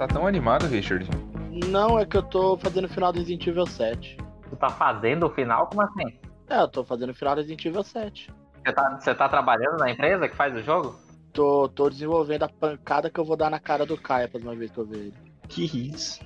[0.00, 1.06] tá tão animado, Richard?
[1.68, 4.16] Não, é que eu tô fazendo o final do Resident Evil 7.
[4.48, 5.66] Tu tá fazendo o final?
[5.66, 6.18] Como assim?
[6.48, 8.32] É, eu tô fazendo o final do Resident Evil 7.
[8.64, 10.98] Você tá, você tá trabalhando na empresa que faz o jogo?
[11.34, 14.54] Tô, tô desenvolvendo a pancada que eu vou dar na cara do Caio a próxima
[14.54, 15.14] vez que eu ver ele.
[15.48, 16.18] Que isso.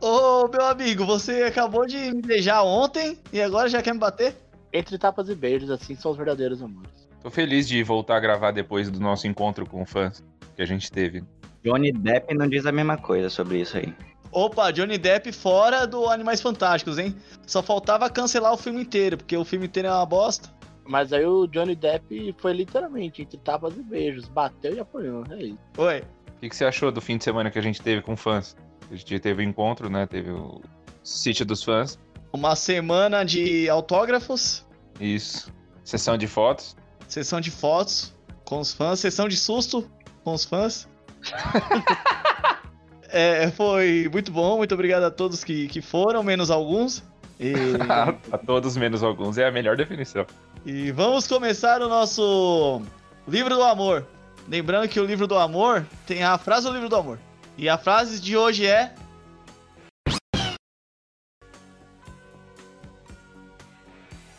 [0.00, 4.34] Ô, meu amigo, você acabou de me beijar ontem e agora já quer me bater?
[4.72, 7.08] Entre tapas e beijos, assim são os verdadeiros amores.
[7.22, 10.24] Tô feliz de voltar a gravar depois do nosso encontro com fãs
[10.56, 11.22] que a gente teve.
[11.64, 13.94] Johnny Depp não diz a mesma coisa sobre isso aí.
[14.30, 17.14] Opa, Johnny Depp fora do Animais Fantásticos, hein?
[17.46, 20.48] Só faltava cancelar o filme inteiro, porque o filme inteiro é uma bosta.
[20.84, 24.26] Mas aí o Johnny Depp foi literalmente entre tapas e beijos.
[24.28, 25.24] Bateu e apoiou.
[25.30, 25.58] É isso.
[25.76, 26.02] Oi.
[26.28, 28.56] O que, que você achou do fim de semana que a gente teve com fãs?
[28.90, 30.06] A gente teve o encontro, né?
[30.06, 30.60] Teve o
[31.04, 31.98] sítio dos fãs.
[32.32, 34.66] Uma semana de autógrafos,
[34.98, 35.52] Isso.
[35.84, 36.74] Sessão de fotos.
[37.06, 39.88] sessão de fotos com os fãs, sessão de susto
[40.24, 40.88] com os fãs.
[43.14, 47.04] É, foi muito bom, muito obrigado a todos que, que foram, menos alguns.
[47.38, 47.52] E,
[48.32, 49.36] a todos menos alguns.
[49.36, 50.24] É a melhor definição.
[50.64, 52.80] e vamos começar o nosso
[53.28, 54.06] livro do amor.
[54.48, 57.18] Lembrando que o livro do amor tem a frase do livro do amor.
[57.58, 58.94] E a frase de hoje é.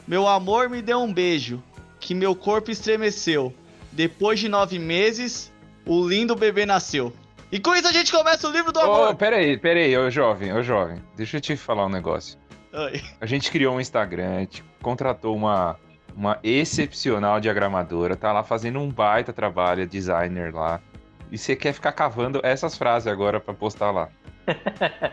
[0.08, 1.62] Meu amor me deu um beijo,
[2.00, 3.54] que meu corpo estremeceu.
[3.92, 5.53] Depois de nove meses,
[5.86, 7.14] o lindo bebê nasceu.
[7.52, 9.16] E com isso a gente começa o livro do Ô, amor.
[9.16, 11.02] peraí, peraí, ô jovem, ô jovem.
[11.16, 12.38] Deixa eu te falar um negócio.
[12.74, 13.02] Oi.
[13.22, 15.78] A gente criou um Instagram, a gente contratou uma,
[16.16, 20.82] uma excepcional diagramadora, tá lá fazendo um baita trabalho, é designer lá.
[21.32, 24.10] E você quer ficar cavando essas frases agora pra postar lá.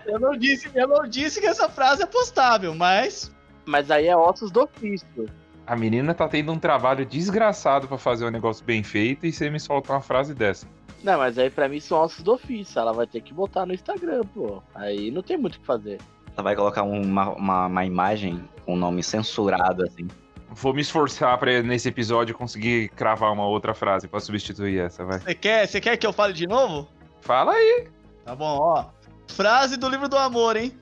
[0.06, 3.30] Eu não disse, eu não disse que essa frase é postável, mas
[3.66, 5.26] Mas aí é ossos do ofício.
[5.70, 9.48] A menina tá tendo um trabalho desgraçado pra fazer um negócio bem feito e você
[9.48, 10.66] me solta uma frase dessa.
[11.00, 12.80] Não, mas aí pra mim são ossos do ofício.
[12.80, 14.60] Ela vai ter que botar no Instagram, pô.
[14.74, 16.00] Aí não tem muito o que fazer.
[16.36, 20.08] Ela vai colocar uma, uma, uma imagem com o nome censurado, assim.
[20.48, 25.20] Vou me esforçar pra nesse episódio conseguir cravar uma outra frase pra substituir essa, vai.
[25.20, 26.88] você quer, você quer que eu fale de novo?
[27.20, 27.86] Fala aí.
[28.24, 28.86] Tá bom, ó.
[29.28, 30.76] Frase do livro do amor, hein?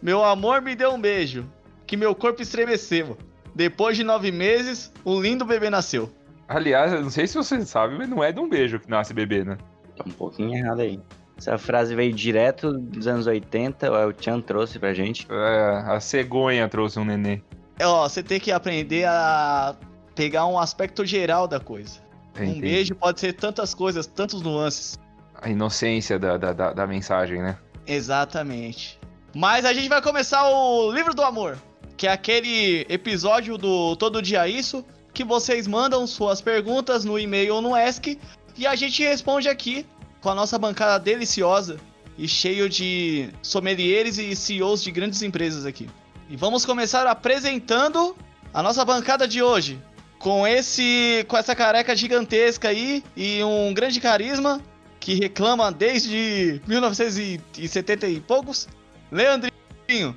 [0.00, 1.44] Meu amor me deu um beijo,
[1.88, 3.18] que meu corpo estremeceu.
[3.54, 6.10] Depois de nove meses, um lindo bebê nasceu.
[6.48, 9.14] Aliás, eu não sei se você sabe, mas não é de um beijo que nasce
[9.14, 9.56] bebê, né?
[9.96, 11.00] Tá um pouquinho errado aí.
[11.36, 15.26] Essa frase veio direto dos anos 80, o Chan trouxe pra gente.
[15.30, 17.40] É, a cegonha trouxe um nenê.
[17.78, 19.74] É, ó, você tem que aprender a
[20.14, 22.00] pegar um aspecto geral da coisa.
[22.38, 22.60] Um Entendi.
[22.60, 24.98] beijo pode ser tantas coisas, tantos nuances.
[25.34, 27.58] A inocência da, da, da, da mensagem, né?
[27.86, 29.00] Exatamente.
[29.34, 31.58] Mas a gente vai começar o livro do amor,
[32.02, 37.54] que é aquele episódio do Todo Dia Isso, que vocês mandam suas perguntas no e-mail
[37.54, 38.18] ou no ESC
[38.58, 39.86] e a gente responde aqui
[40.20, 41.78] com a nossa bancada deliciosa
[42.18, 45.88] e cheio de sommeliers e CEOs de grandes empresas aqui.
[46.28, 48.16] E vamos começar apresentando
[48.52, 49.80] a nossa bancada de hoje.
[50.18, 54.60] Com esse com essa careca gigantesca aí e um grande carisma
[54.98, 58.66] que reclama desde 1970 e poucos,
[59.08, 60.16] Leandrinho.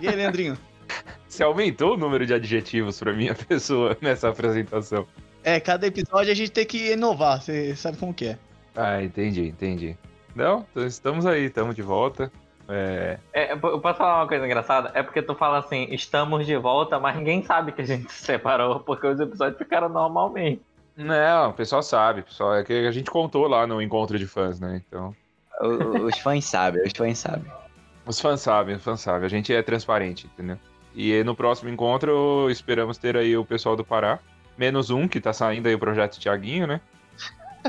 [0.00, 0.56] E aí, Leandrinho?
[1.28, 5.06] Você aumentou o número de adjetivos pra minha pessoa nessa apresentação.
[5.44, 8.38] É, cada episódio a gente tem que inovar, você sabe como que é.
[8.74, 9.96] Ah, entendi, entendi.
[10.34, 12.30] Não, então estamos aí, estamos de volta.
[12.68, 14.90] É, É, eu posso falar uma coisa engraçada?
[14.94, 18.24] É porque tu fala assim, estamos de volta, mas ninguém sabe que a gente se
[18.24, 20.60] separou, porque os episódios ficaram normalmente.
[20.96, 24.26] Não, o pessoal sabe, o pessoal, é que a gente contou lá no encontro de
[24.26, 24.82] fãs, né?
[24.86, 25.14] Então,
[25.60, 27.52] os fãs sabem, os fãs sabem.
[28.06, 30.58] os fãs sabem, os fãs sabem, a gente é transparente, entendeu?
[30.96, 34.18] E no próximo encontro esperamos ter aí o pessoal do Pará,
[34.56, 36.80] menos um que tá saindo aí o projeto Tiaguinho, né?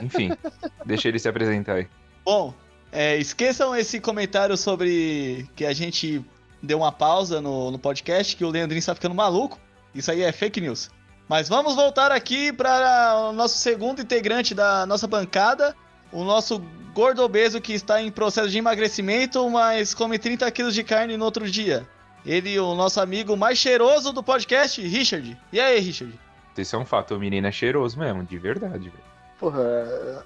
[0.02, 0.32] Enfim,
[0.86, 1.88] deixa ele se apresentar aí.
[2.24, 2.54] Bom,
[2.90, 6.24] é, esqueçam esse comentário sobre que a gente
[6.64, 9.60] deu uma pausa no, no podcast, que o Leandrinho está ficando maluco.
[9.94, 10.90] Isso aí é fake news.
[11.28, 15.76] Mas vamos voltar aqui para o nosso segundo integrante da nossa bancada,
[16.14, 16.60] o nosso
[16.94, 21.26] gordo obeso que está em processo de emagrecimento, mas come 30 quilos de carne no
[21.26, 21.86] outro dia.
[22.28, 25.38] Ele, o nosso amigo mais cheiroso do podcast, Richard.
[25.54, 26.14] E aí, Richard?
[26.58, 29.08] Isso é um fato, o menino é cheiroso mesmo, de verdade, velho.
[29.40, 29.62] Porra,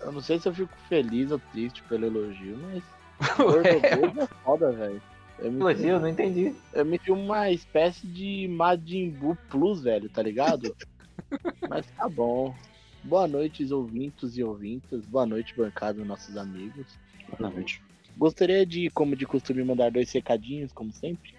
[0.01, 2.83] eu não sei se eu fico feliz ou triste pelo elogio, mas.
[3.38, 5.01] Gordo obeso é foda, velho.
[5.38, 6.56] Eu me, Elogio, não entendi.
[6.74, 10.75] eu me vi uma espécie de Majin Buu Plus, velho, tá ligado?
[11.69, 12.56] mas tá bom.
[13.04, 15.06] Boa noite, ouvintos e ouvintas.
[15.06, 16.88] Boa noite, bancada, nossos amigos.
[17.38, 17.80] Boa noite.
[18.18, 21.31] Gostaria de, como de costume, mandar dois recadinhos, como sempre.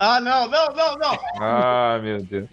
[0.00, 1.18] Ah, não, não, não, não!
[1.40, 2.48] Ah, meu Deus.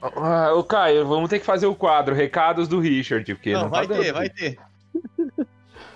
[0.00, 3.68] Ah, ô Caio, vamos ter que fazer o quadro Recados do Richard, porque não, Não,
[3.70, 4.14] vai tá ter, dando.
[4.14, 4.58] vai ter.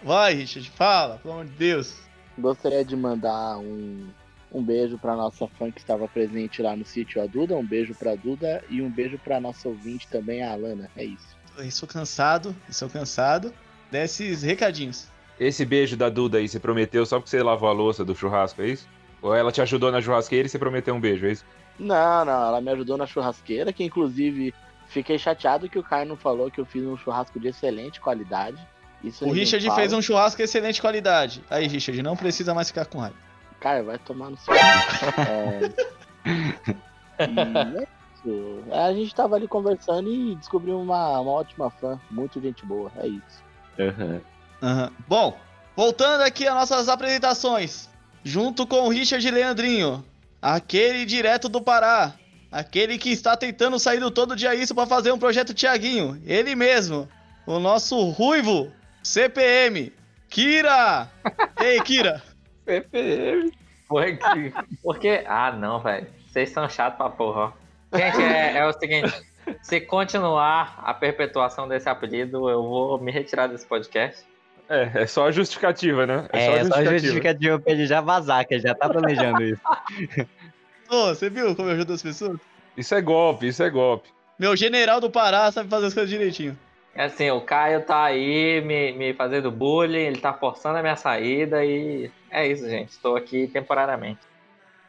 [0.03, 2.01] Vai, Richard, fala, pelo amor de Deus.
[2.39, 4.09] Gostaria de mandar um,
[4.51, 7.95] um beijo pra nossa fã que estava presente lá no sítio a Duda, um beijo
[7.95, 10.91] pra Duda e um beijo pra nossa ouvinte também, a Alana.
[10.97, 11.37] É isso.
[11.59, 13.53] Estou cansado, estou cansado
[13.91, 15.07] desses recadinhos.
[15.39, 18.63] Esse beijo da Duda aí, você prometeu só porque você lavou a louça do churrasco,
[18.63, 18.89] é isso?
[19.23, 21.45] Ou ela te ajudou na churrasqueira e você prometeu um beijo, é isso?
[21.79, 24.53] Não, não, ela me ajudou na churrasqueira, que inclusive
[24.89, 28.59] fiquei chateado que o Caio não falou que eu fiz um churrasco de excelente qualidade.
[29.03, 29.79] Isso O Richard fala.
[29.81, 31.43] fez um churrasco de excelente qualidade.
[31.49, 33.17] Aí, Richard, não precisa mais ficar com raiva.
[33.61, 34.53] Caio, vai tomar no seu.
[34.55, 35.73] é...
[37.19, 37.83] É
[38.25, 38.63] isso.
[38.73, 43.07] A gente tava ali conversando e descobriu uma, uma ótima fã, muito gente boa, é
[43.09, 43.43] isso.
[43.79, 44.21] Aham.
[44.63, 44.91] Aham.
[45.09, 45.39] Bom,
[45.77, 47.89] voltando aqui às nossas apresentações.
[48.25, 50.05] Junto com o Richard Leandrinho,
[50.41, 52.15] aquele direto do Pará,
[52.51, 56.55] aquele que está tentando sair do todo dia isso para fazer um projeto Tiaguinho, ele
[56.55, 57.09] mesmo,
[57.47, 58.73] o nosso ruivo
[59.03, 59.93] CPM,
[60.29, 61.11] Kira.
[61.61, 62.23] Ei, Kira.
[62.65, 63.53] CPM.
[63.89, 64.53] Porque,
[64.83, 65.25] porque.
[65.27, 66.07] Ah, não, velho.
[66.27, 67.53] Vocês são chatos pra porra, ó.
[67.99, 69.13] Gente, é, é o seguinte.
[69.61, 74.25] Se continuar a perpetuação desse apelido, eu vou me retirar desse podcast.
[74.73, 76.27] É, é só a justificativa, né?
[76.33, 79.61] É, a só justificativa pra ele já vazar, que ele já tá planejando isso.
[80.89, 82.41] Ô, você viu como eu ajudo as pessoas?
[82.75, 84.09] Isso é golpe, isso é golpe.
[84.39, 86.59] Meu general do Pará sabe fazer as coisas direitinho.
[86.95, 90.97] É assim, o Caio tá aí me, me fazendo bullying, ele tá forçando a minha
[90.97, 92.91] saída e é isso, gente.
[92.91, 94.21] Estou aqui temporariamente.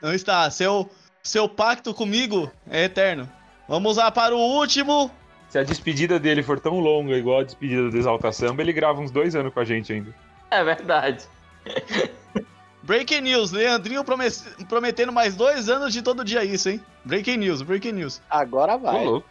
[0.02, 0.50] Não está.
[0.50, 0.90] Seu,
[1.22, 3.30] seu pacto comigo é eterno.
[3.68, 5.12] Vamos lá para o último.
[5.54, 9.00] Se a despedida dele for tão longa, igual a despedida do Exalta Samba, ele grava
[9.00, 10.12] uns dois anos com a gente ainda.
[10.50, 11.26] É verdade.
[12.82, 13.52] Breaking news.
[13.52, 14.32] Leandrinho prome-
[14.68, 16.82] prometendo mais dois anos de todo dia isso, hein?
[17.06, 18.20] Breaking news, breaking news.
[18.28, 19.06] Agora Tô vai.
[19.06, 19.28] louco.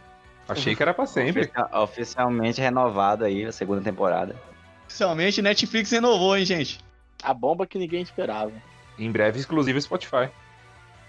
[0.47, 1.41] Achei que era pra sempre.
[1.41, 4.33] Oficia- Oficialmente renovado aí, a segunda temporada.
[4.85, 6.79] Oficialmente, Netflix renovou, hein, gente?
[7.21, 8.53] A bomba que ninguém esperava.
[8.97, 10.29] Em breve, exclusivo Spotify.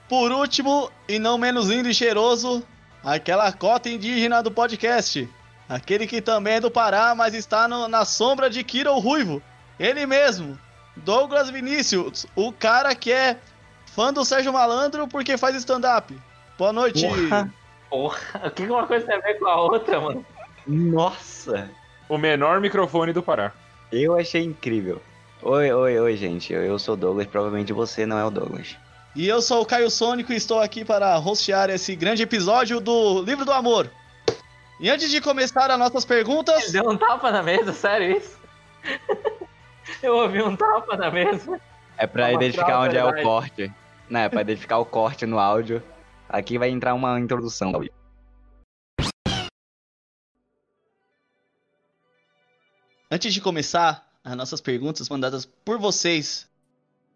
[0.08, 2.64] Por último, e não menos lindo e cheiroso,
[3.04, 5.28] aquela cota indígena do podcast.
[5.68, 9.42] Aquele que também é do Pará, mas está no- na sombra de Kira o Ruivo.
[9.78, 10.58] Ele mesmo,
[10.96, 13.38] Douglas Vinícius, o cara que é
[13.86, 16.16] fã do Sérgio Malandro porque faz stand-up.
[16.58, 17.06] Boa noite.
[17.06, 17.54] Porra.
[17.90, 20.24] Porra, o que uma coisa tem a ver com a outra, mano?
[20.66, 21.70] Nossa!
[22.08, 23.52] O menor microfone do Pará.
[23.90, 25.00] Eu achei incrível.
[25.42, 26.52] Oi, oi, oi, gente.
[26.52, 28.76] Eu, eu sou o Douglas, provavelmente você não é o Douglas.
[29.14, 33.22] E eu sou o Caio Sônico e estou aqui para hostear esse grande episódio do
[33.22, 33.90] Livro do Amor.
[34.80, 38.36] E antes de começar as nossas perguntas, Deu um tapa na mesa, sério isso?
[40.02, 41.60] Eu ouvi um tapa na mesa.
[41.96, 43.24] É pra Pra identificar onde é o verdade.
[43.24, 43.72] corte.
[44.10, 45.82] Não, é pra identificar o corte no áudio.
[46.28, 47.72] Aqui vai entrar uma introdução.
[53.10, 56.48] Antes de começar as nossas perguntas mandadas por vocês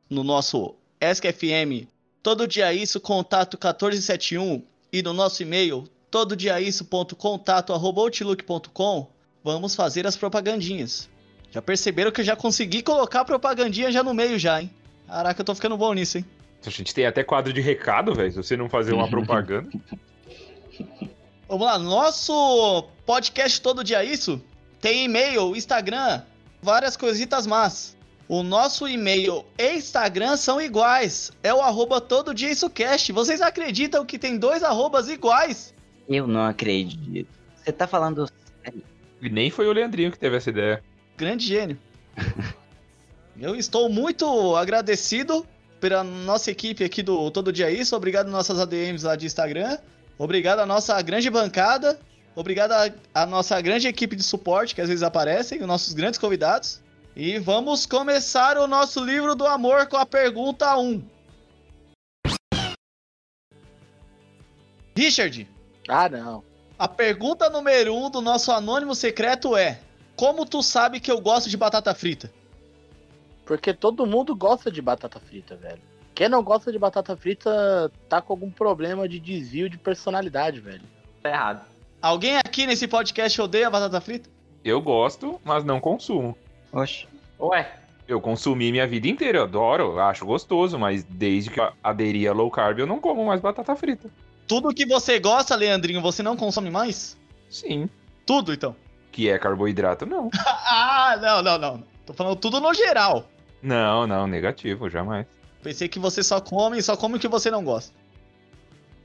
[0.08, 1.88] no nosso ESC-FM,
[2.22, 4.62] todo dia isso, contato 1471
[4.92, 9.10] e no nosso e-mail, todo dia isso.contato.outlook.com,
[9.42, 11.08] vamos fazer as propagandinhas.
[11.50, 14.70] Já perceberam que eu já consegui colocar a propagandinha já no meio já, hein?
[15.06, 16.24] Caraca, eu tô ficando bom nisso, hein?
[16.66, 18.30] A gente tem até quadro de recado, velho.
[18.30, 19.70] Se você não fazer uma propaganda.
[21.48, 24.40] Vamos lá, nosso podcast Todo Dia Isso
[24.80, 26.22] tem e-mail, Instagram,
[26.62, 27.96] várias coisitas más.
[28.28, 31.32] O nosso e-mail e Instagram são iguais.
[31.42, 33.10] É o arroba Todo Dia Isso Cast.
[33.10, 35.74] Vocês acreditam que tem dois arrobas iguais?
[36.06, 37.30] Eu não acredito.
[37.56, 38.28] Você tá falando
[38.62, 38.82] sério?
[39.22, 40.84] E nem foi o Leandrinho que teve essa ideia.
[41.16, 41.78] Grande gênio.
[43.40, 45.46] Eu estou muito agradecido
[45.80, 47.96] pela nossa equipe aqui do Todo Dia Isso.
[47.96, 49.78] Obrigado nossas ADMs lá de Instagram.
[50.18, 51.98] Obrigado à nossa grande bancada.
[52.34, 56.18] Obrigado à, à nossa grande equipe de suporte que às vezes aparecem, os nossos grandes
[56.18, 56.80] convidados.
[57.20, 61.02] E vamos começar o nosso livro do amor com a pergunta 1.
[64.96, 65.48] Richard,
[65.88, 66.44] Ah, não.
[66.78, 69.80] a pergunta número 1 um do nosso anônimo secreto é:
[70.14, 72.32] Como tu sabe que eu gosto de batata frita?
[73.44, 75.82] Porque todo mundo gosta de batata frita, velho.
[76.14, 80.84] Quem não gosta de batata frita tá com algum problema de desvio de personalidade, velho.
[81.20, 81.66] Tá errado.
[82.00, 84.30] Alguém aqui nesse podcast odeia batata frita?
[84.64, 86.38] Eu gosto, mas não consumo.
[86.72, 87.06] Oxe.
[87.40, 87.70] Ué,
[88.06, 92.32] Eu consumi minha vida inteira, eu adoro, acho gostoso, mas desde que eu aderi a
[92.32, 94.10] low carb, eu não como mais batata frita.
[94.46, 97.18] Tudo que você gosta, Leandrinho, você não consome mais?
[97.50, 97.88] Sim.
[98.24, 98.74] Tudo, então.
[99.12, 100.30] Que é carboidrato, não.
[100.46, 101.84] ah, não, não, não.
[102.06, 103.28] Tô falando tudo no geral.
[103.62, 105.26] Não, não, negativo, jamais.
[105.62, 107.92] Pensei que você só come, só come o que você não gosta.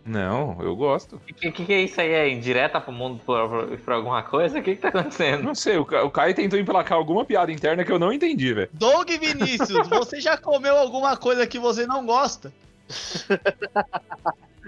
[0.06, 1.16] Não, eu gosto.
[1.16, 2.12] O que, que, que é isso aí?
[2.12, 4.60] É indireta pro mundo por, por, por alguma coisa?
[4.60, 5.44] O que, que tá acontecendo?
[5.44, 8.70] Não sei, o, o Caio tentou emplacar alguma piada interna que eu não entendi, velho.
[8.74, 12.52] Doug Vinícius, você já comeu alguma coisa que você não gosta?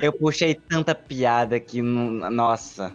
[0.01, 1.81] Eu puxei tanta piada que.
[1.81, 2.93] Nossa.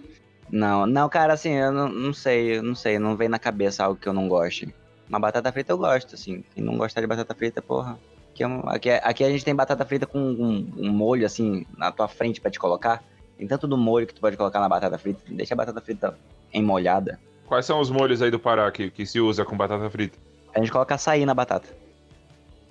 [0.51, 3.85] Não, não, cara, assim, eu não, não sei, eu não sei, não vem na cabeça
[3.85, 4.75] algo que eu não goste.
[5.09, 6.45] Mas batata frita eu gosto, assim.
[6.55, 7.99] Quem não gostar de batata frita, porra.
[8.33, 11.27] Aqui, é um- aqui, é- aqui a gente tem batata frita com um, um molho,
[11.27, 13.03] assim, na tua frente pra te colocar.
[13.37, 15.21] Tem tanto do molho que tu pode colocar na batata frita.
[15.29, 16.17] Deixa a batata frita
[16.53, 17.19] emolhada.
[17.47, 20.17] Quais são os molhos aí do Pará que, que se usa com batata frita?
[20.55, 21.69] A gente coloca açaí na batata.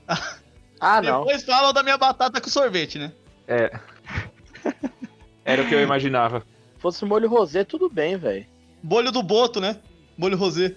[0.82, 1.26] Ah, não.
[1.26, 3.12] Depois falam da minha batata com sorvete, né?
[3.46, 3.78] É.
[5.44, 6.40] Era o que eu imaginava.
[6.40, 8.46] Se fosse molho rosé, tudo bem, velho.
[8.82, 9.78] Bolho do boto, né?
[10.18, 10.74] Bolho rosé.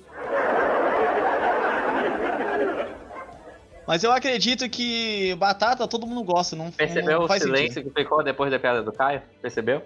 [3.86, 7.92] Mas eu acredito que batata todo mundo gosta, não, Percebeu não o faz silêncio sentido.
[7.92, 9.22] que ficou depois da piada do Caio?
[9.40, 9.82] Percebeu?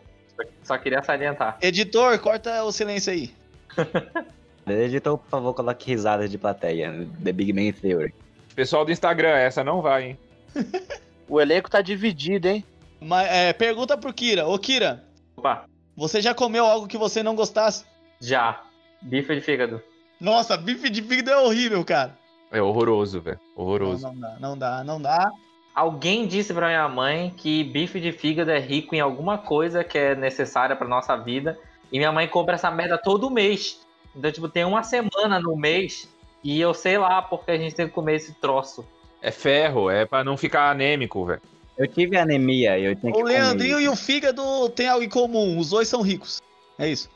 [0.63, 1.57] Só- queria salientar.
[1.63, 3.35] Editor, corta o silêncio aí.
[4.67, 7.07] Editor, por favor, coloque risadas de plateia.
[7.23, 8.15] The Big Bang Theory.
[8.55, 10.19] Pessoal do Instagram, essa não vai, hein?
[11.29, 12.65] O elenco tá dividido, hein?
[13.01, 14.47] Mas, é, pergunta pro Kira.
[14.47, 15.05] Ô, Kira,
[15.37, 15.65] Opa,
[15.97, 17.85] você já comeu algo que você não gostasse?
[18.21, 18.63] já.
[19.03, 19.83] Bife de fígado.
[20.21, 22.17] Nossa, bife de fígado é horrível, cara.
[22.57, 23.39] É horroroso, velho.
[23.55, 24.03] Não, Horroroso.
[24.07, 25.31] não dá, não dá, não dá.
[25.75, 29.99] Alguém disse pra minha mãe que bife de fígado é rico em alguma coisa que
[29.99, 31.59] é necessária pra nossa vida.
[31.93, 33.81] E minha mãe compra essa merda todo mês.
[34.17, 36.09] Então, tipo, tem uma semana no mês.
[36.43, 38.87] E eu sei lá porque a gente tem que comer esse troço.
[39.21, 41.43] É ferro, é pra não ficar anêmico, velho.
[41.77, 45.05] Eu tive anemia e eu tinha que O comer Leandrinho e o fígado têm algo
[45.05, 45.59] em comum.
[45.59, 46.41] Os dois são ricos.
[46.79, 47.11] É isso.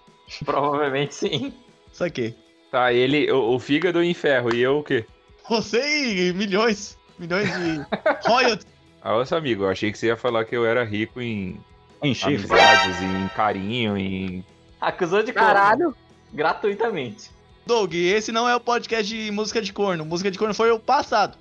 [0.44, 1.54] Provavelmente sim.
[1.90, 2.34] Isso aqui.
[2.70, 5.06] Tá, ele, o, o fígado em ferro, e eu o quê?
[5.50, 6.96] Você e milhões.
[7.18, 7.84] Milhões de
[8.28, 8.66] royalties.
[9.02, 11.58] Ah, nossa amigo, eu achei que você ia falar que eu era rico em
[12.02, 12.34] Em chifre.
[12.52, 14.44] amizades, em carinho, em.
[14.78, 15.48] Acusou de corno.
[15.48, 15.96] Caralho.
[16.30, 17.30] Gratuitamente.
[17.64, 20.04] Doug, esse não é o podcast de música de corno.
[20.04, 21.38] Música de corno foi o passado.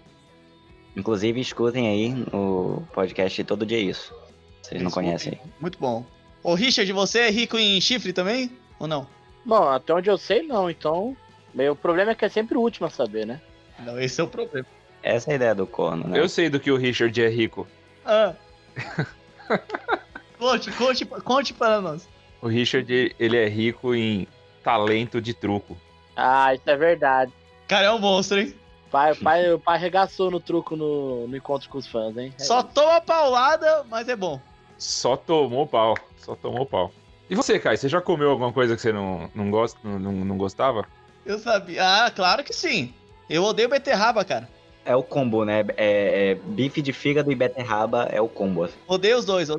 [0.96, 4.14] Inclusive, escutem aí no podcast Todo Dia Isso.
[4.62, 5.38] Vocês não conhecem.
[5.60, 6.06] Muito bom.
[6.42, 8.50] Ô, Richard, você é rico em chifre também?
[8.80, 9.06] Ou não?
[9.44, 10.70] Bom, até onde eu sei, não.
[10.70, 11.14] Então,
[11.54, 13.42] meu problema é que é sempre o último a saber, né?
[13.86, 14.68] Não, esse é o problema.
[15.02, 16.20] Essa é a ideia do corno, né?
[16.20, 17.68] Eu sei do que o Richard é rico.
[18.06, 18.34] Ah.
[20.38, 22.08] conte, conte, conte para nós.
[22.42, 24.28] O Richard, ele é rico em
[24.64, 25.78] talento de truco.
[26.16, 27.32] Ah, isso é verdade.
[27.68, 28.54] Cara, é um monstro, hein?
[28.92, 32.34] Pai, pai, o pai arregaçou no truco no, no encontro com os fãs, hein?
[32.40, 32.70] É Só isso.
[32.74, 34.42] toma paulada, mas é bom.
[34.78, 35.96] Só tomou pau.
[36.18, 36.92] Só tomou pau.
[37.30, 40.12] E você, Kai, você já comeu alguma coisa que você não, não, gosta, não, não,
[40.12, 40.88] não gostava?
[41.26, 41.84] Eu sabia.
[41.84, 42.94] Ah, claro que sim.
[43.30, 44.48] Eu odeio beterraba, cara.
[44.86, 45.64] É o combo, né?
[45.78, 48.68] É, é bife de fígado e beterraba é o combo.
[48.88, 49.50] Odeio os dois.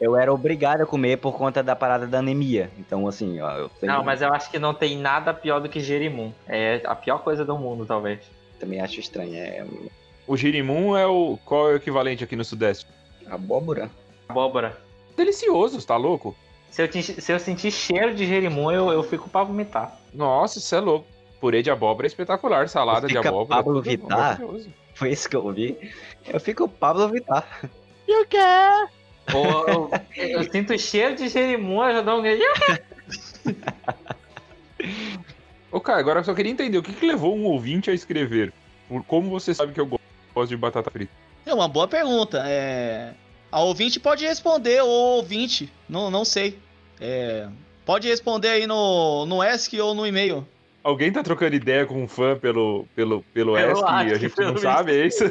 [0.00, 2.70] Eu era obrigado a comer por conta da parada da anemia.
[2.78, 5.68] Então, assim, ó, eu sempre- Não, mas eu acho que não tem nada pior do
[5.68, 6.32] que jerimum.
[6.48, 8.20] É a pior coisa do mundo, talvez.
[8.58, 9.34] também acho estranho.
[9.36, 9.64] É
[10.26, 11.38] O girimum é o.
[11.46, 12.86] Qual é o equivalente aqui no Sudeste?
[13.26, 13.90] abóbora.
[14.28, 14.76] Abóbora.
[15.16, 16.36] Delicioso, tá louco?
[16.70, 19.98] Se eu, ti- se eu sentir cheiro de jerimum, eu, eu fico pra vomitar.
[20.12, 21.06] Nossa, isso é louco.
[21.40, 23.62] Purê de abóbora é espetacular, salada de Fica abóbora.
[23.62, 24.40] Pablo tudo Vittar?
[24.94, 25.90] Foi isso que eu ouvi.
[26.26, 27.46] Eu fico Pablo Vittar.
[28.06, 28.36] E o quê?
[29.32, 31.28] Eu, eu sinto cheiro de
[31.88, 32.22] eu já dou um.
[35.72, 38.52] Ô, Kai, agora eu só queria entender o que, que levou um ouvinte a escrever.
[38.88, 40.00] Por- Como você sabe que eu go-
[40.34, 41.12] gosto de batata frita?
[41.46, 42.42] É uma boa pergunta.
[42.44, 43.14] É...
[43.52, 46.58] A ouvinte pode responder, ou ouvinte, não, não sei.
[47.00, 47.48] É...
[47.86, 50.46] Pode responder aí no, no ESC ou no e-mail.
[50.82, 54.40] Alguém tá trocando ideia com um fã pelo, pelo, pelo Eu ESC e a gente
[54.40, 55.24] não sabe, é isso?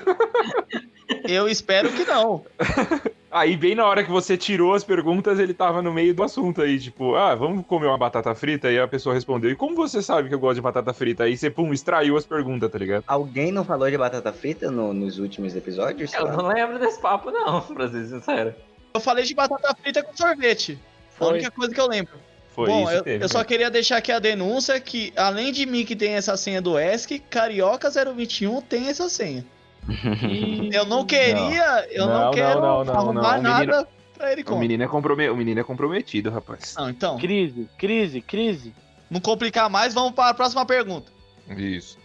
[1.27, 2.45] Eu espero que não.
[3.31, 6.63] Aí, bem na hora que você tirou as perguntas, ele tava no meio do assunto
[6.63, 8.67] aí, tipo, ah, vamos comer uma batata frita?
[8.67, 11.25] Aí a pessoa respondeu, e como você sabe que eu gosto de batata frita?
[11.25, 13.03] Aí você, pum, extraiu as perguntas, tá ligado?
[13.05, 16.11] Alguém não falou de batata frita no- nos últimos episódios?
[16.11, 18.55] Eu não lembro desse papo, não, pra ser sincero.
[18.95, 20.79] Eu falei de batata frita com sorvete.
[21.11, 22.13] Foi a única coisa que eu lembro.
[22.51, 23.23] Foi Bom, isso, eu, teve.
[23.23, 23.43] eu só né?
[23.45, 27.19] queria deixar aqui a denúncia que, além de mim que tem essa senha do ESC,
[27.19, 29.45] Carioca 021 tem essa senha.
[30.73, 33.51] Eu não queria, eu não, Não, quero não, não, arrumar não.
[33.51, 34.59] O menino- nada pra ele O com.
[34.59, 36.75] menino, é comprome- o menino é comprometido, rapaz.
[36.77, 38.75] Não, então, Crise, crise, crise.
[39.09, 41.11] não complicar mais, vamos para a próxima pergunta.
[41.57, 41.97] Isso.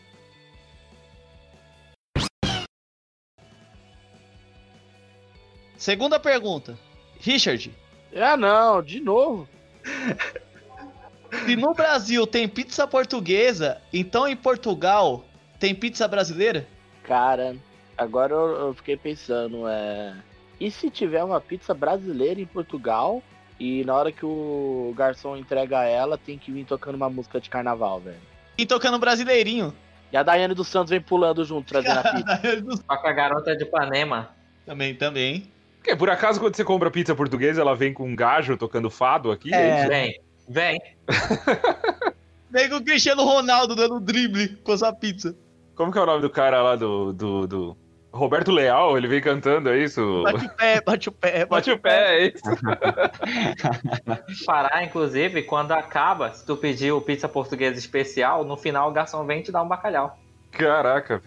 [5.77, 6.79] Segunda pergunta.
[7.21, 7.73] Richard,
[8.17, 9.49] Ah, não, de novo.
[11.45, 15.25] Se no Brasil tem pizza portuguesa, então em Portugal
[15.59, 16.67] tem pizza brasileira?
[17.03, 17.57] Cara,
[17.97, 20.14] agora eu, eu fiquei pensando, é.
[20.61, 23.23] E se tiver uma pizza brasileira em Portugal
[23.59, 27.50] e na hora que o garçom entrega ela, tem que vir tocando uma música de
[27.50, 28.17] carnaval, velho?
[28.57, 29.75] E tocando brasileirinho.
[30.12, 32.83] E a Daiane dos Santos vem pulando junto, trazendo a pizza.
[32.88, 34.31] Só com a garota de Ipanema.
[34.64, 35.53] também, também.
[35.85, 39.31] Porque, por acaso, quando você compra pizza portuguesa, ela vem com um gajo tocando fado
[39.31, 39.53] aqui?
[39.53, 39.81] É.
[39.81, 39.88] isso?
[39.88, 40.81] Vem, vem.
[42.50, 45.35] Vem com o Cristiano Ronaldo dando drible com essa pizza.
[45.75, 47.76] Como que é o nome do cara lá do, do, do-
[48.12, 48.97] Roberto Leal?
[48.97, 50.23] Ele vem cantando, é isso?
[50.23, 52.45] Bate o pé, bate o pé, Bate o pé, é isso?
[54.47, 59.26] Parar, inclusive, quando acaba, se tu pedir o pizza portuguesa especial, no final o garçom
[59.26, 60.17] vem te dar um bacalhau.
[60.53, 61.21] Caraca.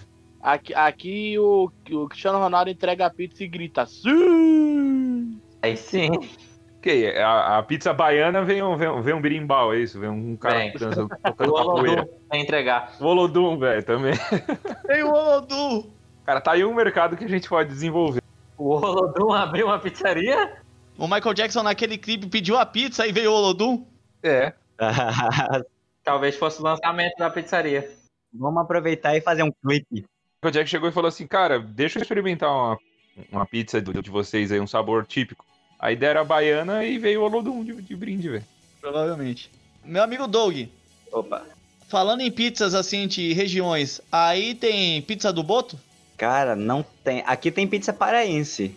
[0.47, 5.41] Aqui, aqui o, o Cristiano Ronaldo entrega a pizza e grita Sim!
[5.61, 6.09] Aí sim.
[6.81, 9.99] Que a, a pizza baiana vem um, vem, um- vem um birimbau, é isso?
[9.99, 10.71] Vem um cara Vem.
[10.71, 12.01] dançando, O tocando capoeira.
[12.01, 12.93] Olodum vai entregar.
[12.97, 14.13] Volodum, velho, também.
[14.87, 15.91] Tem o Olodum.
[16.25, 18.21] Cara, tá aí um mercado que a gente pode desenvolver.
[18.57, 20.61] O Olodum abriu uma pizzaria?
[20.97, 23.85] O Michael Jackson naquele clipe pediu a pizza e veio o Olodum.
[24.23, 24.53] É.
[26.05, 27.91] Talvez fosse o lançamento da pizzaria.
[28.33, 30.05] Vamos aproveitar e fazer um clipe.
[30.43, 32.77] O Jack chegou e falou assim, cara, deixa eu experimentar uma,
[33.31, 35.43] uma pizza do- de vocês aí, um sabor típico.
[35.79, 38.45] Aí deram a baiana e veio o Olodum de, de brinde, velho.
[38.79, 39.49] Provavelmente.
[39.83, 40.67] Meu amigo Doug,
[41.11, 41.43] Opa.
[41.87, 45.79] falando em pizzas assim de regiões, aí tem pizza do Boto?
[46.17, 47.23] Cara, não tem.
[47.25, 48.75] Aqui tem pizza paraense.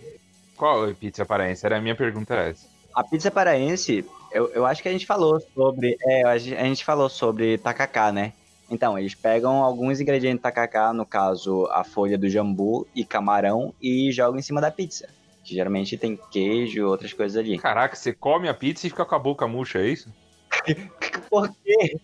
[0.57, 1.65] Qual é a pizza paraense?
[1.65, 2.67] Era a minha pergunta essa.
[2.95, 5.97] A pizza paraense, eu, eu acho que a gente falou sobre.
[6.03, 8.33] É, a gente, a gente falou sobre tacacá, né?
[8.71, 13.75] Então, eles pegam alguns ingredientes de tacacá, no caso, a folha do jambu e camarão,
[13.83, 15.09] e jogam em cima da pizza.
[15.43, 17.59] Que geralmente tem queijo e outras coisas ali.
[17.59, 20.09] Caraca, você come a pizza e fica com a boca murcha, é isso?
[21.29, 21.99] Por quê?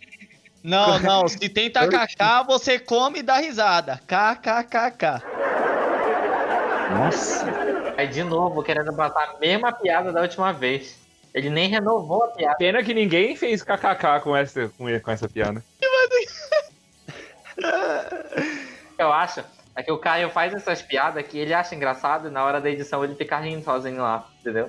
[0.63, 1.29] Não, não.
[1.29, 4.01] Se tem tacacá, você come e dá risada.
[4.05, 5.23] KKKK.
[6.91, 7.47] Nossa.
[7.97, 10.99] Aí de novo, querendo botar a mesma piada da última vez.
[11.33, 12.57] Ele nem renovou a piada.
[12.57, 15.63] Pena que ninguém fez kkk com essa, com, com essa piada.
[18.99, 19.45] Eu acho
[19.77, 22.71] é que o Caio faz essas piadas que ele acha engraçado e na hora da
[22.71, 24.67] edição ele fica rindo sozinho lá, entendeu?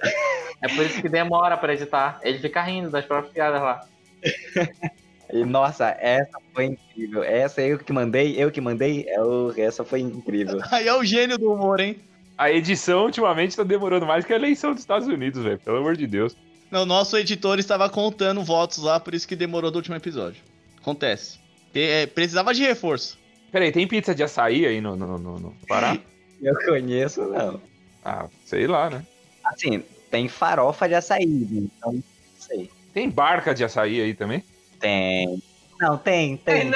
[0.62, 2.20] É por isso que demora pra editar.
[2.22, 3.82] Ele fica rindo das próprias piadas lá.
[5.30, 7.22] E, nossa, essa foi incrível.
[7.22, 10.62] Essa eu que mandei, eu que mandei, eu, essa foi incrível.
[10.72, 12.00] Aí é o gênio do humor, hein?
[12.38, 15.60] A edição ultimamente tá demorando mais que a eleição dos Estados Unidos, velho.
[15.60, 16.34] Pelo amor de Deus.
[16.72, 20.42] O nosso editor estava contando votos lá, por isso que demorou do último episódio.
[20.80, 21.40] Acontece.
[21.80, 23.18] É, precisava de reforço.
[23.52, 25.98] Peraí, tem pizza de açaí aí no, no, no- no Pará?
[26.42, 27.60] Eu conheço, não.
[28.06, 29.04] Ah, sei lá, né?
[29.44, 32.04] Assim, tem farofa de açaí, então não
[32.38, 32.70] sei.
[32.94, 34.44] Tem barca de açaí aí também?
[34.80, 35.42] Tem.
[35.80, 36.72] Não, tem, tem.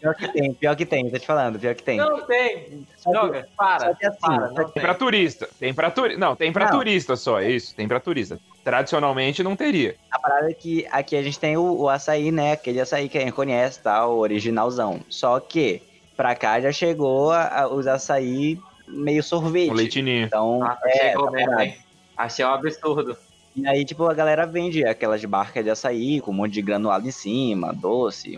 [0.00, 1.96] Pior que tem, pior que tem, tô te falando, pior que tem.
[1.98, 2.86] Não tem.
[2.96, 3.86] Só que- Joga, para.
[3.88, 4.82] só que assim, para, não tem.
[4.82, 5.48] pra turista.
[5.58, 6.18] Tem pra turista.
[6.20, 6.72] Não, tem pra Não.
[6.78, 7.74] turista só, é isso.
[7.74, 8.38] Tem pra turista.
[8.66, 9.94] Tradicionalmente não teria.
[10.10, 12.50] A parada é que aqui a gente tem o, o açaí, né?
[12.50, 14.04] Aquele açaí que a gente conhece, tá?
[14.08, 15.02] O originalzão.
[15.08, 15.80] Só que
[16.16, 19.68] pra cá já chegou a- a- os açaí meio sorvete.
[19.68, 20.24] Com leitinho.
[20.24, 21.76] Então, Ah, é, chegou tá mesmo, hein?
[22.16, 23.16] Achei um absurdo.
[23.54, 27.06] E aí, tipo, a galera vende aquelas barcas de açaí com um monte de granulado
[27.06, 28.36] em cima, doce,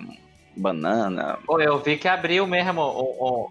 [0.54, 1.38] banana.
[1.46, 3.48] Pô, eu vi que abriu mesmo um,